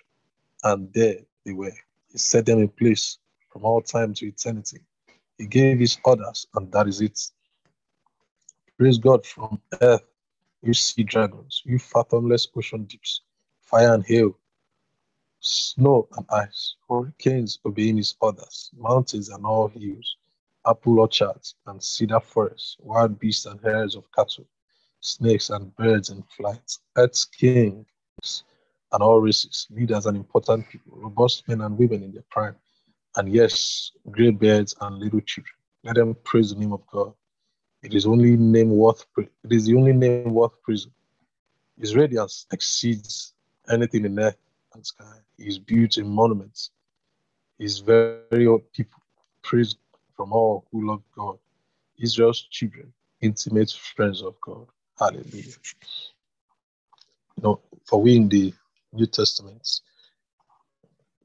[0.64, 1.74] and there they were.
[2.12, 3.20] He set them in place
[3.52, 4.80] from all time to eternity.
[5.38, 7.20] He gave his orders, and that is it.
[8.78, 10.04] Praise God from earth,
[10.62, 13.22] you sea dragons, you fathomless ocean deeps,
[13.62, 14.38] fire and hail,
[15.40, 20.18] snow and ice, hurricanes obeying his orders, mountains and all hills,
[20.68, 24.46] apple orchards and cedar forests, wild beasts and herds of cattle,
[25.00, 27.86] snakes and birds in flight, earth's kings
[28.92, 32.58] and all races, leaders and important people, robust men and women in their prime,
[33.16, 35.56] and yes, gray beards and little children.
[35.86, 37.14] Let them praise the name of God.
[37.86, 40.92] It is only name worth it is the only name worth praising.
[41.80, 43.36] His radiance exceeds
[43.70, 44.38] anything in earth
[44.74, 45.18] and sky.
[45.38, 46.72] His beauty in monuments.
[47.60, 49.00] His very own people
[49.44, 49.76] praise
[50.18, 51.38] from all who love God.
[52.00, 54.66] Israel's children, intimate friends of God.
[54.98, 55.54] Hallelujah.
[57.38, 58.52] You know, for we in the
[58.94, 59.82] New Testament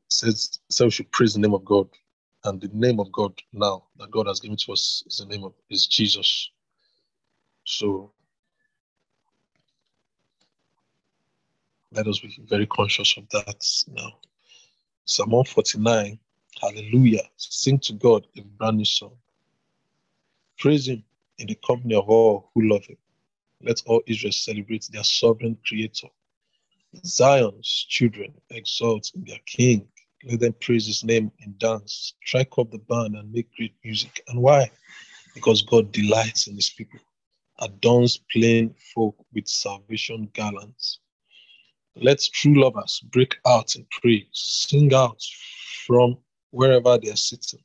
[0.09, 1.89] says so we should praise the name of God
[2.45, 5.45] and the name of God now that God has given to us is the name
[5.45, 6.51] of is Jesus.
[7.65, 8.13] So
[11.93, 14.19] let us be very conscious of that now.
[15.05, 16.19] Psalm 149,
[16.61, 17.23] hallelujah.
[17.37, 19.17] Sing to God a brand new song.
[20.59, 21.03] Praise him
[21.39, 22.97] in the company of all who love him.
[23.63, 26.09] Let all Israel celebrate their sovereign creator.
[27.05, 29.87] Zion's children exult in their king
[30.25, 34.23] let them praise his name in dance, strike up the band and make great music.
[34.29, 34.71] And why?
[35.35, 37.01] Because God delights in his people,
[37.61, 41.01] adorns plain folk with salvation garlands.
[41.97, 45.23] Let true lovers break out in praise, sing out
[45.87, 46.19] from
[46.51, 47.61] wherever they are sitting,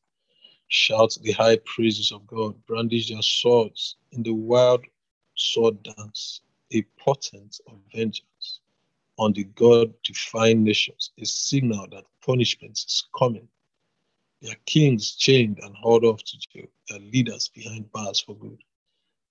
[0.67, 4.85] shout the high praises of God, brandish their swords in the wild
[5.35, 6.41] sword dance,
[6.71, 8.54] a portent of vengeance
[9.17, 13.47] on the God defined nations, a signal that punishment is coming.
[14.41, 18.61] Their kings chained and hauled off to jail, their leaders behind bars for good.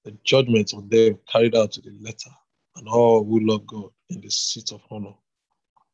[0.04, 2.30] The judgment on them carried out to the letter,
[2.76, 5.14] and all who love God in the seat of honor.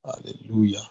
[0.05, 0.91] Hallelujah.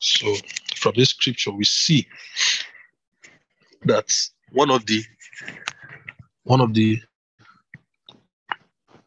[0.00, 0.34] So,
[0.76, 2.06] from this scripture, we see
[3.86, 4.12] that
[4.52, 5.02] one of the
[6.44, 6.98] one of the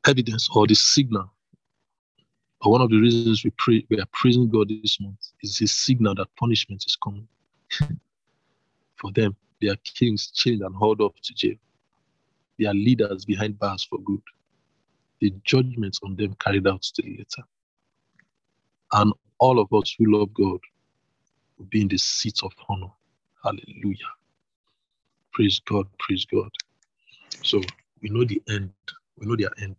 [0.07, 1.31] evidence or the signal
[2.61, 5.67] or one of the reasons we pray we are praising God this month is a
[5.67, 7.27] signal that punishment is coming
[8.99, 9.35] for them.
[9.61, 11.55] Their kings chained and hauled up to jail.
[12.57, 14.21] Their leaders behind bars for good.
[15.21, 17.47] The judgment on them carried out the letter.
[18.93, 20.59] And all of us who love God
[21.57, 22.91] will be in the seat of honor.
[23.43, 24.07] Hallelujah.
[25.33, 26.49] Praise God, praise God.
[27.43, 27.61] So
[28.01, 28.71] we know the end.
[29.17, 29.75] We know their end.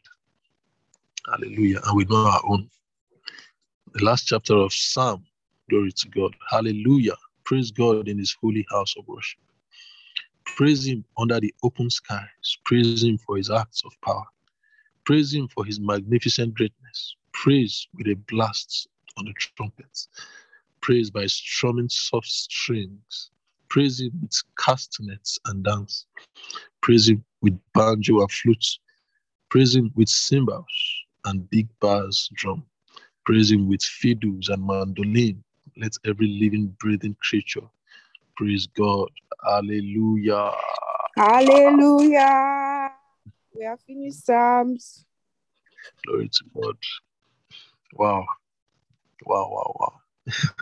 [1.27, 1.81] Hallelujah.
[1.87, 2.71] And we know our own.
[3.95, 5.25] The last chapter of Psalm.
[5.69, 6.35] Glory to God.
[6.49, 7.17] Hallelujah.
[7.45, 9.41] Praise God in his holy house of worship.
[10.45, 12.59] Praise him under the open skies.
[12.65, 14.25] Praise him for his acts of power.
[15.05, 17.17] Praise him for his magnificent greatness.
[17.33, 18.89] Praise with a blast
[19.19, 20.09] on the trumpets.
[20.81, 23.31] Praise by strumming soft strings.
[23.71, 26.07] Praise him with castanets and dance.
[26.83, 28.67] Praise him with banjo and flute.
[29.49, 30.67] Praise him with cymbals
[31.25, 32.65] and big bass drum.
[33.25, 35.43] Praise him with fiddles and mandolin.
[35.77, 37.69] Let every living, breathing creature
[38.41, 39.11] praise God.
[39.45, 40.53] Hallelujah.
[41.15, 42.91] Hallelujah.
[43.55, 45.05] We have finished Psalms.
[46.07, 46.77] Glory to God.
[47.95, 48.25] Wow.
[49.27, 49.93] Wow, wow, wow.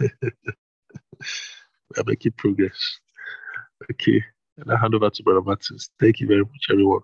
[1.91, 2.99] we are making progress.
[3.91, 4.23] Okay.
[4.59, 5.91] And I hand over to Brother Martins.
[6.01, 7.03] Thank you very much, everyone.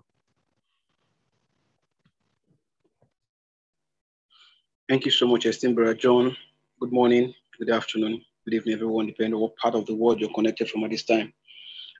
[4.87, 6.35] Thank you so much, esteemed Brother John.
[6.79, 10.33] Good morning, good afternoon, good evening, everyone, depending on what part of the world you're
[10.35, 11.33] connected from at this time.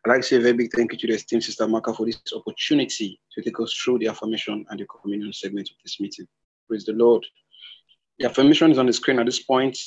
[0.05, 2.05] I'd like to say a very big thank you to the esteemed Sister Maka for
[2.05, 6.27] this opportunity to take us through the affirmation and the communion segment of this meeting.
[6.67, 7.25] Praise the Lord.
[8.19, 9.79] The affirmation is on the screen at this point.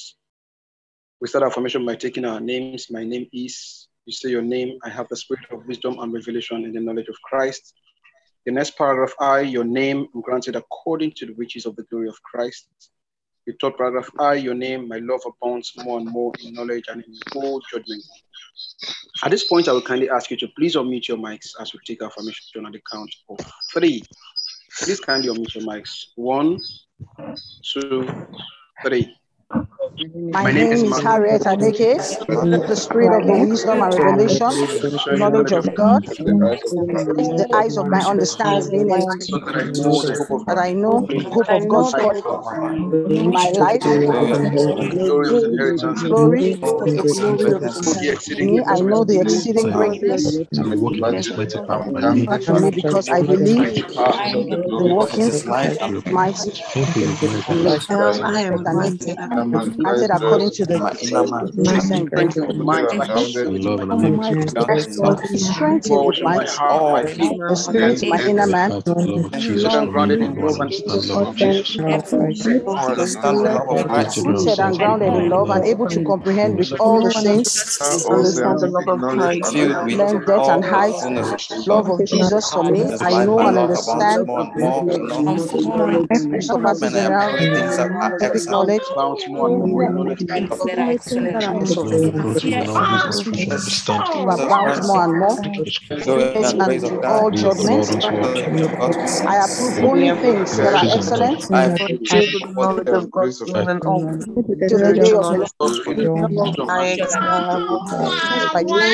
[1.21, 2.93] We start affirmation by taking our names.
[2.93, 6.64] My name is, you say your name, I have the spirit of wisdom and revelation
[6.64, 7.75] in the knowledge of Christ.
[8.47, 12.09] The next paragraph, I, your name, am granted according to the riches of the glory
[12.09, 12.69] of Christ.
[13.49, 17.03] The third paragraph, I, your name, my love abounds more and more in knowledge and
[17.03, 18.05] in full judgment.
[19.25, 21.81] At this point, I will kindly ask you to please unmute your mics as we
[21.85, 23.41] take affirmation on the count of
[23.75, 24.05] three.
[24.81, 26.05] Please kindly unmute your mics.
[26.14, 26.61] One,
[27.64, 28.09] two,
[28.87, 29.16] three.
[30.32, 31.97] My name is Harriet Adeke,
[32.68, 34.51] the spirit of the wisdom and revelation,
[35.18, 36.03] knowledge of God,
[37.39, 38.86] the eyes of my understanding,
[40.47, 42.22] that I know the hope of God's calling
[43.11, 43.82] in my life,
[46.11, 46.57] glory,
[48.41, 50.41] me, I know the exceeding greatness
[52.53, 53.74] me because I believe
[54.78, 55.30] the working
[56.12, 56.53] mighty
[58.24, 58.64] I am
[59.85, 60.79] granted according to the
[65.39, 66.41] strengthened with my
[67.49, 68.72] the spirit in my inner man.
[74.24, 77.64] Rooted and grounded in love and able to comprehend with all the saints
[78.11, 79.57] understand the love of Christ,
[79.91, 80.95] learn depth and height,
[81.66, 82.93] love of Jesus for me.
[83.01, 84.29] I know and understand
[86.43, 86.95] surpasses
[87.76, 88.83] general epic knowledge.
[94.29, 95.39] Abounds more and more.
[95.41, 97.91] And all judgments.
[99.27, 101.41] I approve only things that are excellent.
[101.43, 103.81] To knowledge of God's will and.
[103.81, 105.49] To the day of the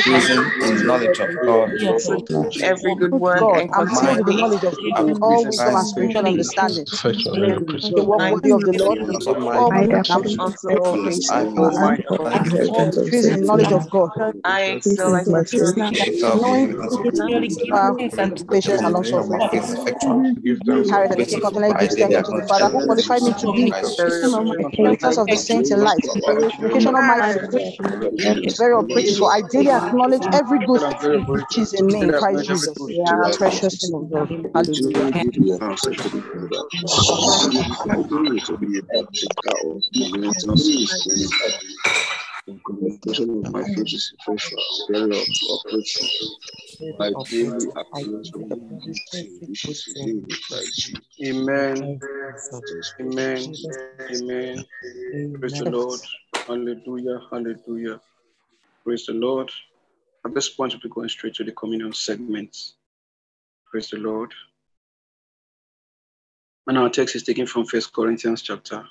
[0.07, 1.71] Using in knowledge of God.
[2.63, 4.79] Every good work and I'm filled with the knowledge of
[5.23, 6.85] all wisdom and spiritual understanding.
[6.87, 8.99] The work of the Lord,
[9.55, 12.05] all wisdom unto all things.
[12.75, 14.11] and filled in knowledge of God,
[14.45, 15.43] I excel like my
[16.35, 16.71] knowing
[17.71, 17.97] power,
[18.51, 19.41] patience, and long suffering.
[20.89, 23.75] Harriet and the covenant gives thanks unto the Father who qualified me to be
[24.91, 26.05] because of the saints in light.
[26.69, 27.23] Purification of my
[28.43, 30.83] is very operative, for I daily acknowledge every good
[31.33, 32.79] which is in me in Christ Jesus.
[33.39, 34.29] Precious name of God.
[34.55, 35.61] Hallelujah.
[42.67, 44.13] Communication of my faith is
[44.91, 46.11] very operative.
[46.99, 47.67] My daily
[51.25, 51.99] Amen.
[53.01, 53.55] Amen.
[54.11, 54.65] Amen.
[55.41, 56.01] Praise the Lord.
[56.47, 57.21] Hallelujah.
[57.31, 58.01] Hallelujah.
[58.85, 59.51] Praise the Lord.
[60.27, 62.73] At this point, we'll be going straight to the communion segment.
[63.71, 64.35] Praise the Lord.
[66.67, 68.85] And our text is taken from First Corinthians chapter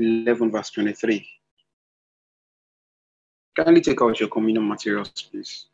[0.00, 1.26] 11, verse 23.
[3.56, 5.66] Kindly take out your communion materials, please.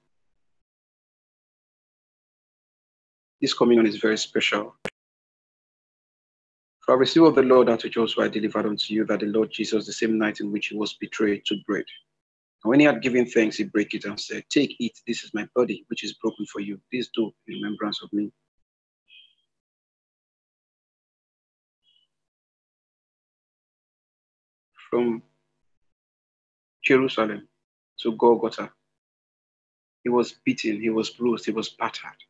[3.40, 4.74] This communion is very special.
[6.84, 9.26] For I received of the Lord that which also I delivered unto you, that the
[9.26, 11.84] Lord Jesus, the same night in which he was betrayed, took bread.
[12.64, 14.98] And when he had given thanks, he brake it and said, Take, it.
[15.06, 16.80] this is my body, which is broken for you.
[16.92, 18.32] This do in remembrance of me.
[24.90, 25.22] From
[26.84, 27.48] Jerusalem
[28.00, 28.72] to Golgotha,
[30.04, 32.22] he was beaten, he was bruised, he was battered.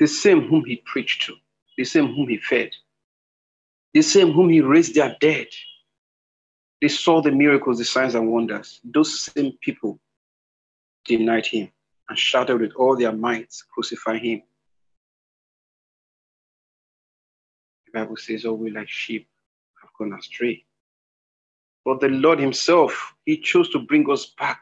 [0.00, 1.34] The same whom he preached to,
[1.78, 2.70] the same whom he fed,
[3.94, 5.46] the same whom he raised their dead.
[6.80, 8.80] They saw the miracles, the signs and wonders.
[8.82, 10.00] Those same people
[11.04, 11.70] denied him
[12.08, 14.42] and shouted with all their might, crucify him.
[17.86, 19.28] The Bible says, Oh, we like sheep
[19.80, 20.64] have gone astray.
[21.84, 24.60] But the Lord Himself, He chose to bring us back.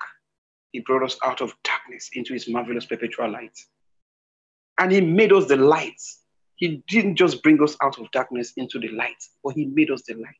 [0.72, 3.58] He brought us out of darkness into His marvelous perpetual light.
[4.78, 6.00] And He made us the light.
[6.56, 10.02] He didn't just bring us out of darkness into the light, but He made us
[10.06, 10.34] the light.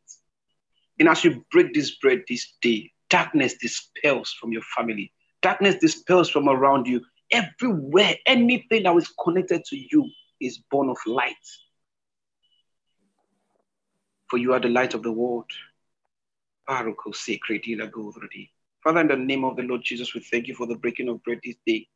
[0.99, 5.13] And as you break this bread this day, darkness dispels from your family,
[5.43, 7.03] darkness dispels from around you.
[7.33, 10.09] Everywhere, anything that is connected to you
[10.41, 11.35] is born of light.
[14.29, 15.51] For you are the light of the world.
[18.85, 21.21] Father, in the name of the Lord Jesus, we thank you for the breaking of
[21.25, 21.89] bread this day.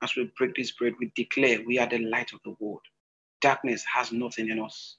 [0.00, 2.82] As we break this bread, we declare we are the light of the world.
[3.40, 4.98] Darkness has nothing in us.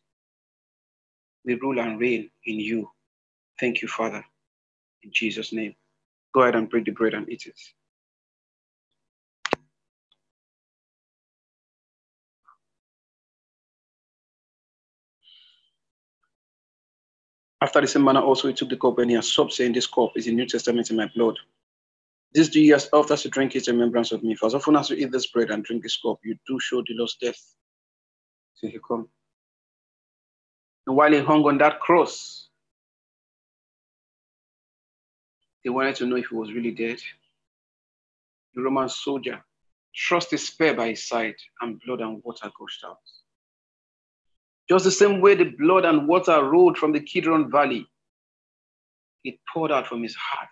[1.45, 2.91] We rule and reign in you.
[3.57, 4.25] Thank you, Father.
[5.03, 5.75] In Jesus' name.
[6.33, 7.57] Go ahead and break the bread and eat it.
[17.61, 20.11] After the same manner, also he took the cup and he supped, saying, This cup
[20.15, 21.37] is the New Testament in my blood.
[22.33, 24.35] This do ye as often as you drink it remembrance of me.
[24.35, 26.81] For as often as you eat this bread and drink this cup, you do show
[26.81, 27.55] the Lord's death
[28.59, 29.09] till he come.
[30.87, 32.49] And while he hung on that cross,
[35.63, 36.99] they wanted to know if he was really dead.
[38.53, 39.43] The Roman soldier
[40.07, 42.97] thrust a spear by his side, and blood and water gushed out.
[44.69, 47.85] Just the same way the blood and water rolled from the Kidron Valley
[49.25, 50.49] It poured out from his heart.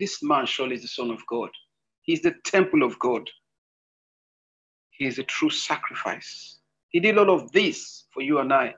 [0.00, 1.50] This man surely is the Son of God.
[2.04, 3.28] He's the temple of God.
[4.90, 6.58] He is a true sacrifice.
[6.90, 8.74] He did all of this for you and I.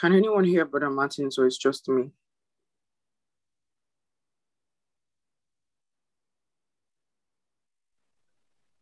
[0.00, 1.30] Can anyone hear Brother Martin?
[1.30, 2.10] So it's just me.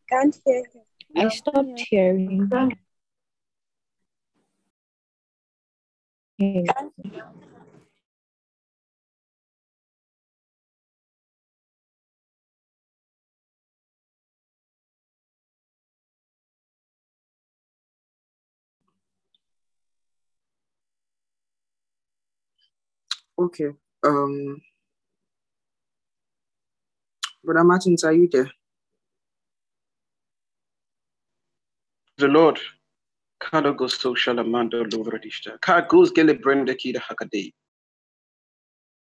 [0.08, 0.82] Can't hear him.
[1.16, 2.48] I stopped hearing.
[6.38, 7.47] him.
[23.38, 23.70] Okay.
[24.04, 24.60] Um,
[27.44, 28.50] Brother Martins, are you there?
[32.18, 32.58] The Lord.
[33.40, 35.60] Kada goes social amanda lovradishta.
[35.60, 37.52] Kada goes gele brenda kida hakade.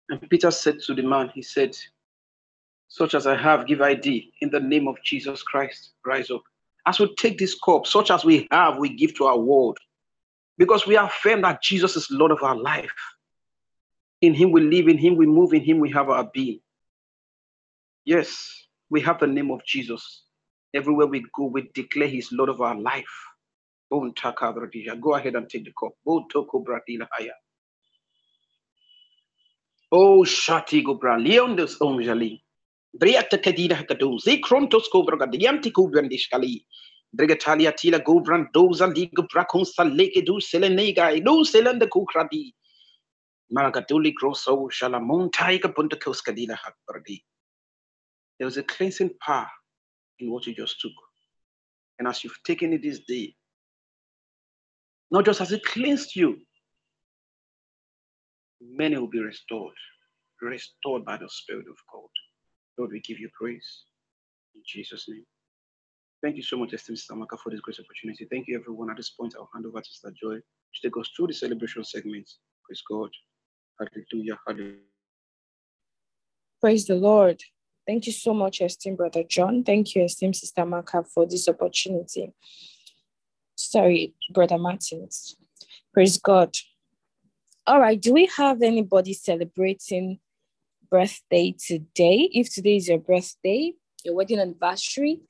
[0.09, 1.77] And Peter said to the man, he said,
[2.89, 5.93] Such as I have, give I thee in the name of Jesus Christ.
[6.05, 6.43] Rise up.
[6.87, 9.79] As we take this cup, such as we have, we give to our world.
[10.59, 12.93] Because we affirm that Jesus is Lord of our life.
[14.23, 16.61] In him we live, in him we move, in him we have our being.
[18.05, 20.25] Yes, we have the name of Jesus.
[20.75, 23.05] Everywhere we go, we declare he's Lord of our life.
[23.91, 24.05] Go
[25.15, 25.93] ahead and take the cup.
[29.93, 32.41] Oh, Shati Gobra, Leondos Omjali.
[33.01, 36.65] Briata Kadina Hakadum, Zikrontos Cobra, the Yanti Kubrandishkali.
[37.17, 42.53] Brigatalia Tila Gobran, Doza Liga Braconsa Lake do Selenega, no Selenda Kukradi.
[43.55, 47.23] Maragaduli Grosso Shalamon Taiga Punta Koskadina Hakbardi.
[48.39, 49.49] There was a cleansing power
[50.19, 50.93] in what you just took.
[51.99, 53.35] And as you've taken it this day,
[55.11, 56.37] not just as it cleansed you,
[58.61, 59.75] many will be restored,
[60.43, 62.09] restored by the Spirit of God.
[62.79, 63.85] Lord, we give you praise
[64.55, 65.25] in Jesus' name.
[66.23, 68.27] Thank you so much, esteemed Sister for this great opportunity.
[68.31, 68.91] Thank you, everyone.
[68.91, 71.85] At this point, I'll hand over to Sister Joy to take us through the celebration
[71.85, 72.39] segments.
[72.65, 73.11] Praise God.
[73.79, 74.39] Hallelujah.
[74.47, 74.77] Hallelujah.
[76.61, 77.43] Praise the Lord.
[77.87, 79.63] Thank you so much, esteemed Brother John.
[79.63, 82.33] Thank you, esteemed Sister Maka, for this opportunity.
[83.55, 85.37] Sorry, Brother Martins.
[85.95, 86.57] Praise God.
[87.67, 90.19] All right, do we have anybody celebrating
[90.91, 92.29] birthday today?
[92.33, 93.75] If today is your birthday,
[94.05, 95.21] your wedding anniversary,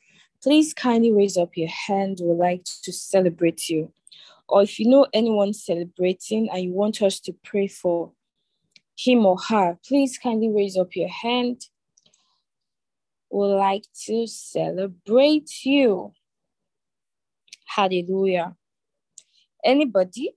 [0.42, 2.20] please kindly raise up your hand.
[2.22, 3.92] We'd like to celebrate you.
[4.48, 8.12] Or if you know anyone celebrating and you want us to pray for
[8.96, 11.62] him or her, please kindly raise up your hand.
[13.30, 16.12] We'd like to celebrate you.
[17.66, 18.56] Hallelujah.
[19.64, 20.34] Anybody?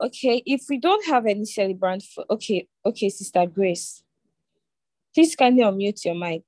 [0.00, 4.02] Okay, if we don't have any celebrant for okay, okay, Sister Grace.
[5.14, 6.44] Please kindly unmute your mic.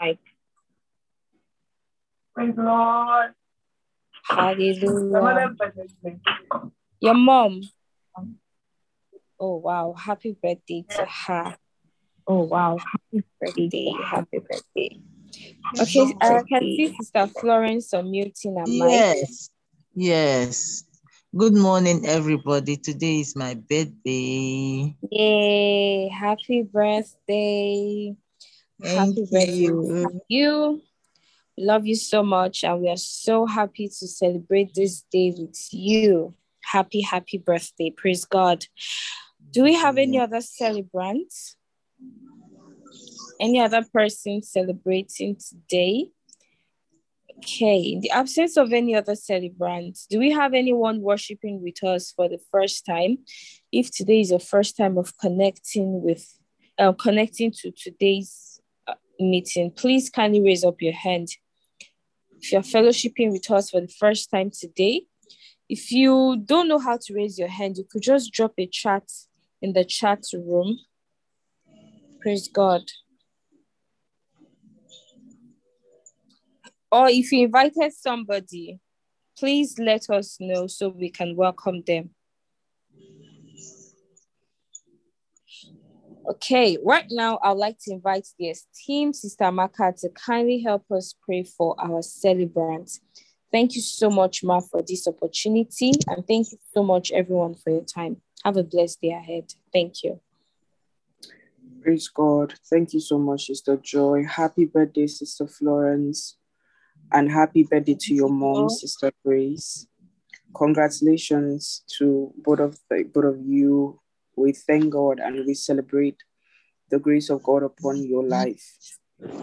[0.00, 0.18] Mic.
[2.34, 3.34] Praise the Lord.
[4.24, 5.54] Hallelujah.
[7.00, 7.18] Your ah.
[7.18, 7.62] mom.
[9.40, 11.56] Oh wow, happy birthday to her.
[12.26, 15.00] Oh wow, happy birthday, happy birthday.
[15.80, 18.90] Okay, uh, I can see Sister Florence unmuting her mic.
[18.90, 19.50] Yes,
[19.94, 20.84] yes.
[21.36, 22.76] Good morning, everybody.
[22.76, 24.96] Today is my birthday.
[25.08, 28.16] Yay, happy birthday.
[28.82, 29.82] Thank happy birthday you.
[29.86, 30.82] to you.
[31.56, 35.56] We Love you so much, and we are so happy to celebrate this day with
[35.72, 36.34] you.
[36.70, 37.90] Happy, happy birthday.
[37.90, 38.66] Praise God.
[39.50, 41.56] Do we have any other celebrants?
[43.40, 46.10] Any other person celebrating today?
[47.38, 52.12] Okay, in the absence of any other celebrants, do we have anyone worshiping with us
[52.12, 53.18] for the first time?
[53.72, 56.26] If today is your first time of connecting with,
[56.78, 61.28] uh, connecting to today's uh, meeting, please kindly raise up your hand.
[62.40, 65.06] If you're fellowshipping with us for the first time today,
[65.68, 69.04] if you don't know how to raise your hand, you could just drop a chat
[69.60, 70.78] in the chat room.
[72.20, 72.82] Praise God.
[76.90, 78.80] Or if you invited somebody,
[79.38, 82.10] please let us know so we can welcome them.
[86.30, 91.14] Okay, right now I'd like to invite the esteemed Sister Maka to kindly help us
[91.22, 93.00] pray for our celebrants.
[93.50, 97.70] Thank you so much, Ma, for this opportunity, and thank you so much, everyone, for
[97.70, 98.20] your time.
[98.44, 99.54] Have a blessed day ahead.
[99.72, 100.20] Thank you.
[101.82, 102.54] Praise God.
[102.68, 104.24] Thank you so much, Sister Joy.
[104.24, 106.36] Happy birthday, Sister Florence.
[107.10, 109.86] And happy birthday to your mom, Sister Grace.
[110.54, 114.00] Congratulations to both of the, both of you.
[114.36, 116.16] We thank God and we celebrate
[116.90, 118.76] the grace of God upon your life.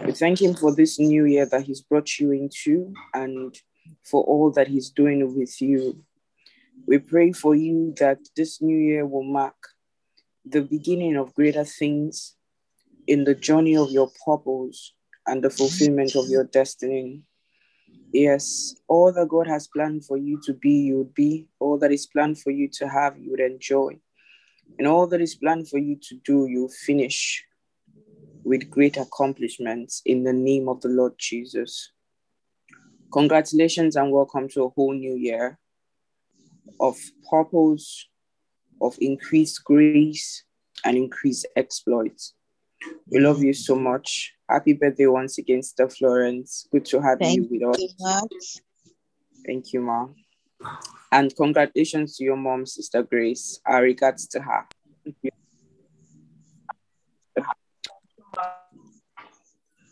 [0.04, 3.56] We thank Him for this new year that He's brought you into and
[4.04, 6.02] for all that He's doing with you.
[6.86, 9.56] We pray for you that this new year will mark
[10.44, 12.36] the beginning of greater things
[13.06, 14.92] in the journey of your purpose
[15.26, 17.22] and the fulfillment of your destiny.
[18.12, 21.48] Yes, all that God has planned for you to be, you would be.
[21.58, 23.98] All that is planned for you to have, you would enjoy.
[24.78, 27.44] And all that is planned for you to do, you'll finish
[28.44, 31.90] with great accomplishments in the name of the Lord Jesus.
[33.12, 35.58] Congratulations and welcome to a whole new year
[36.80, 36.96] of
[37.30, 38.08] purpose,
[38.80, 40.44] of increased grace,
[40.84, 42.34] and increased exploits.
[43.08, 44.32] We love you so much.
[44.48, 46.68] Happy birthday once again, Sister Florence.
[46.70, 47.94] Good to have Thank you with us.
[48.00, 48.62] much.
[49.46, 50.08] Thank you, Ma.
[51.12, 53.60] And congratulations to your mom, Sister Grace.
[53.64, 54.66] Our regards to her.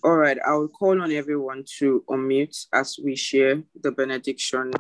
[0.05, 4.71] All right, I will call on everyone to unmute as we share the benediction.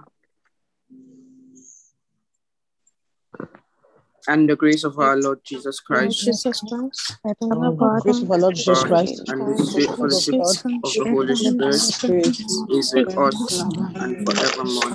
[4.27, 8.39] And the grace of our Lord Jesus Christ, Jesus Christ, Oh, the grace of our
[8.39, 10.35] Lord Jesus Christ, and the sweet fellowship
[10.83, 14.93] of the Holy Spirit is with us and forevermore.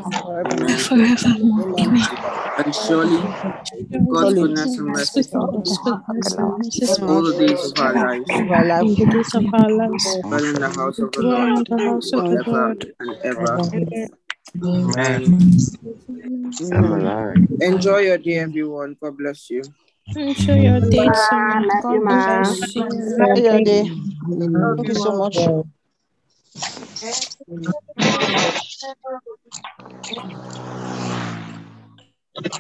[0.51, 0.79] Amen.
[0.79, 1.79] forevermore.
[1.79, 2.07] Amen.
[2.57, 3.17] And surely
[3.91, 8.29] God's Surely, goodness and mercy God's goodness and mercy all the days of our lives
[8.29, 11.49] of life, in the days of our lives, dwell in the house of the Lord
[11.69, 14.28] in the house of the forever and ever.
[14.57, 15.39] Amen.
[16.61, 17.47] Amen.
[17.61, 18.97] Enjoy your day, everyone.
[19.01, 19.63] God bless you.
[20.15, 22.83] Enjoy your day, so Ma, love God bless you.
[22.83, 23.91] Enjoy your day.
[24.75, 25.37] Thank you so much.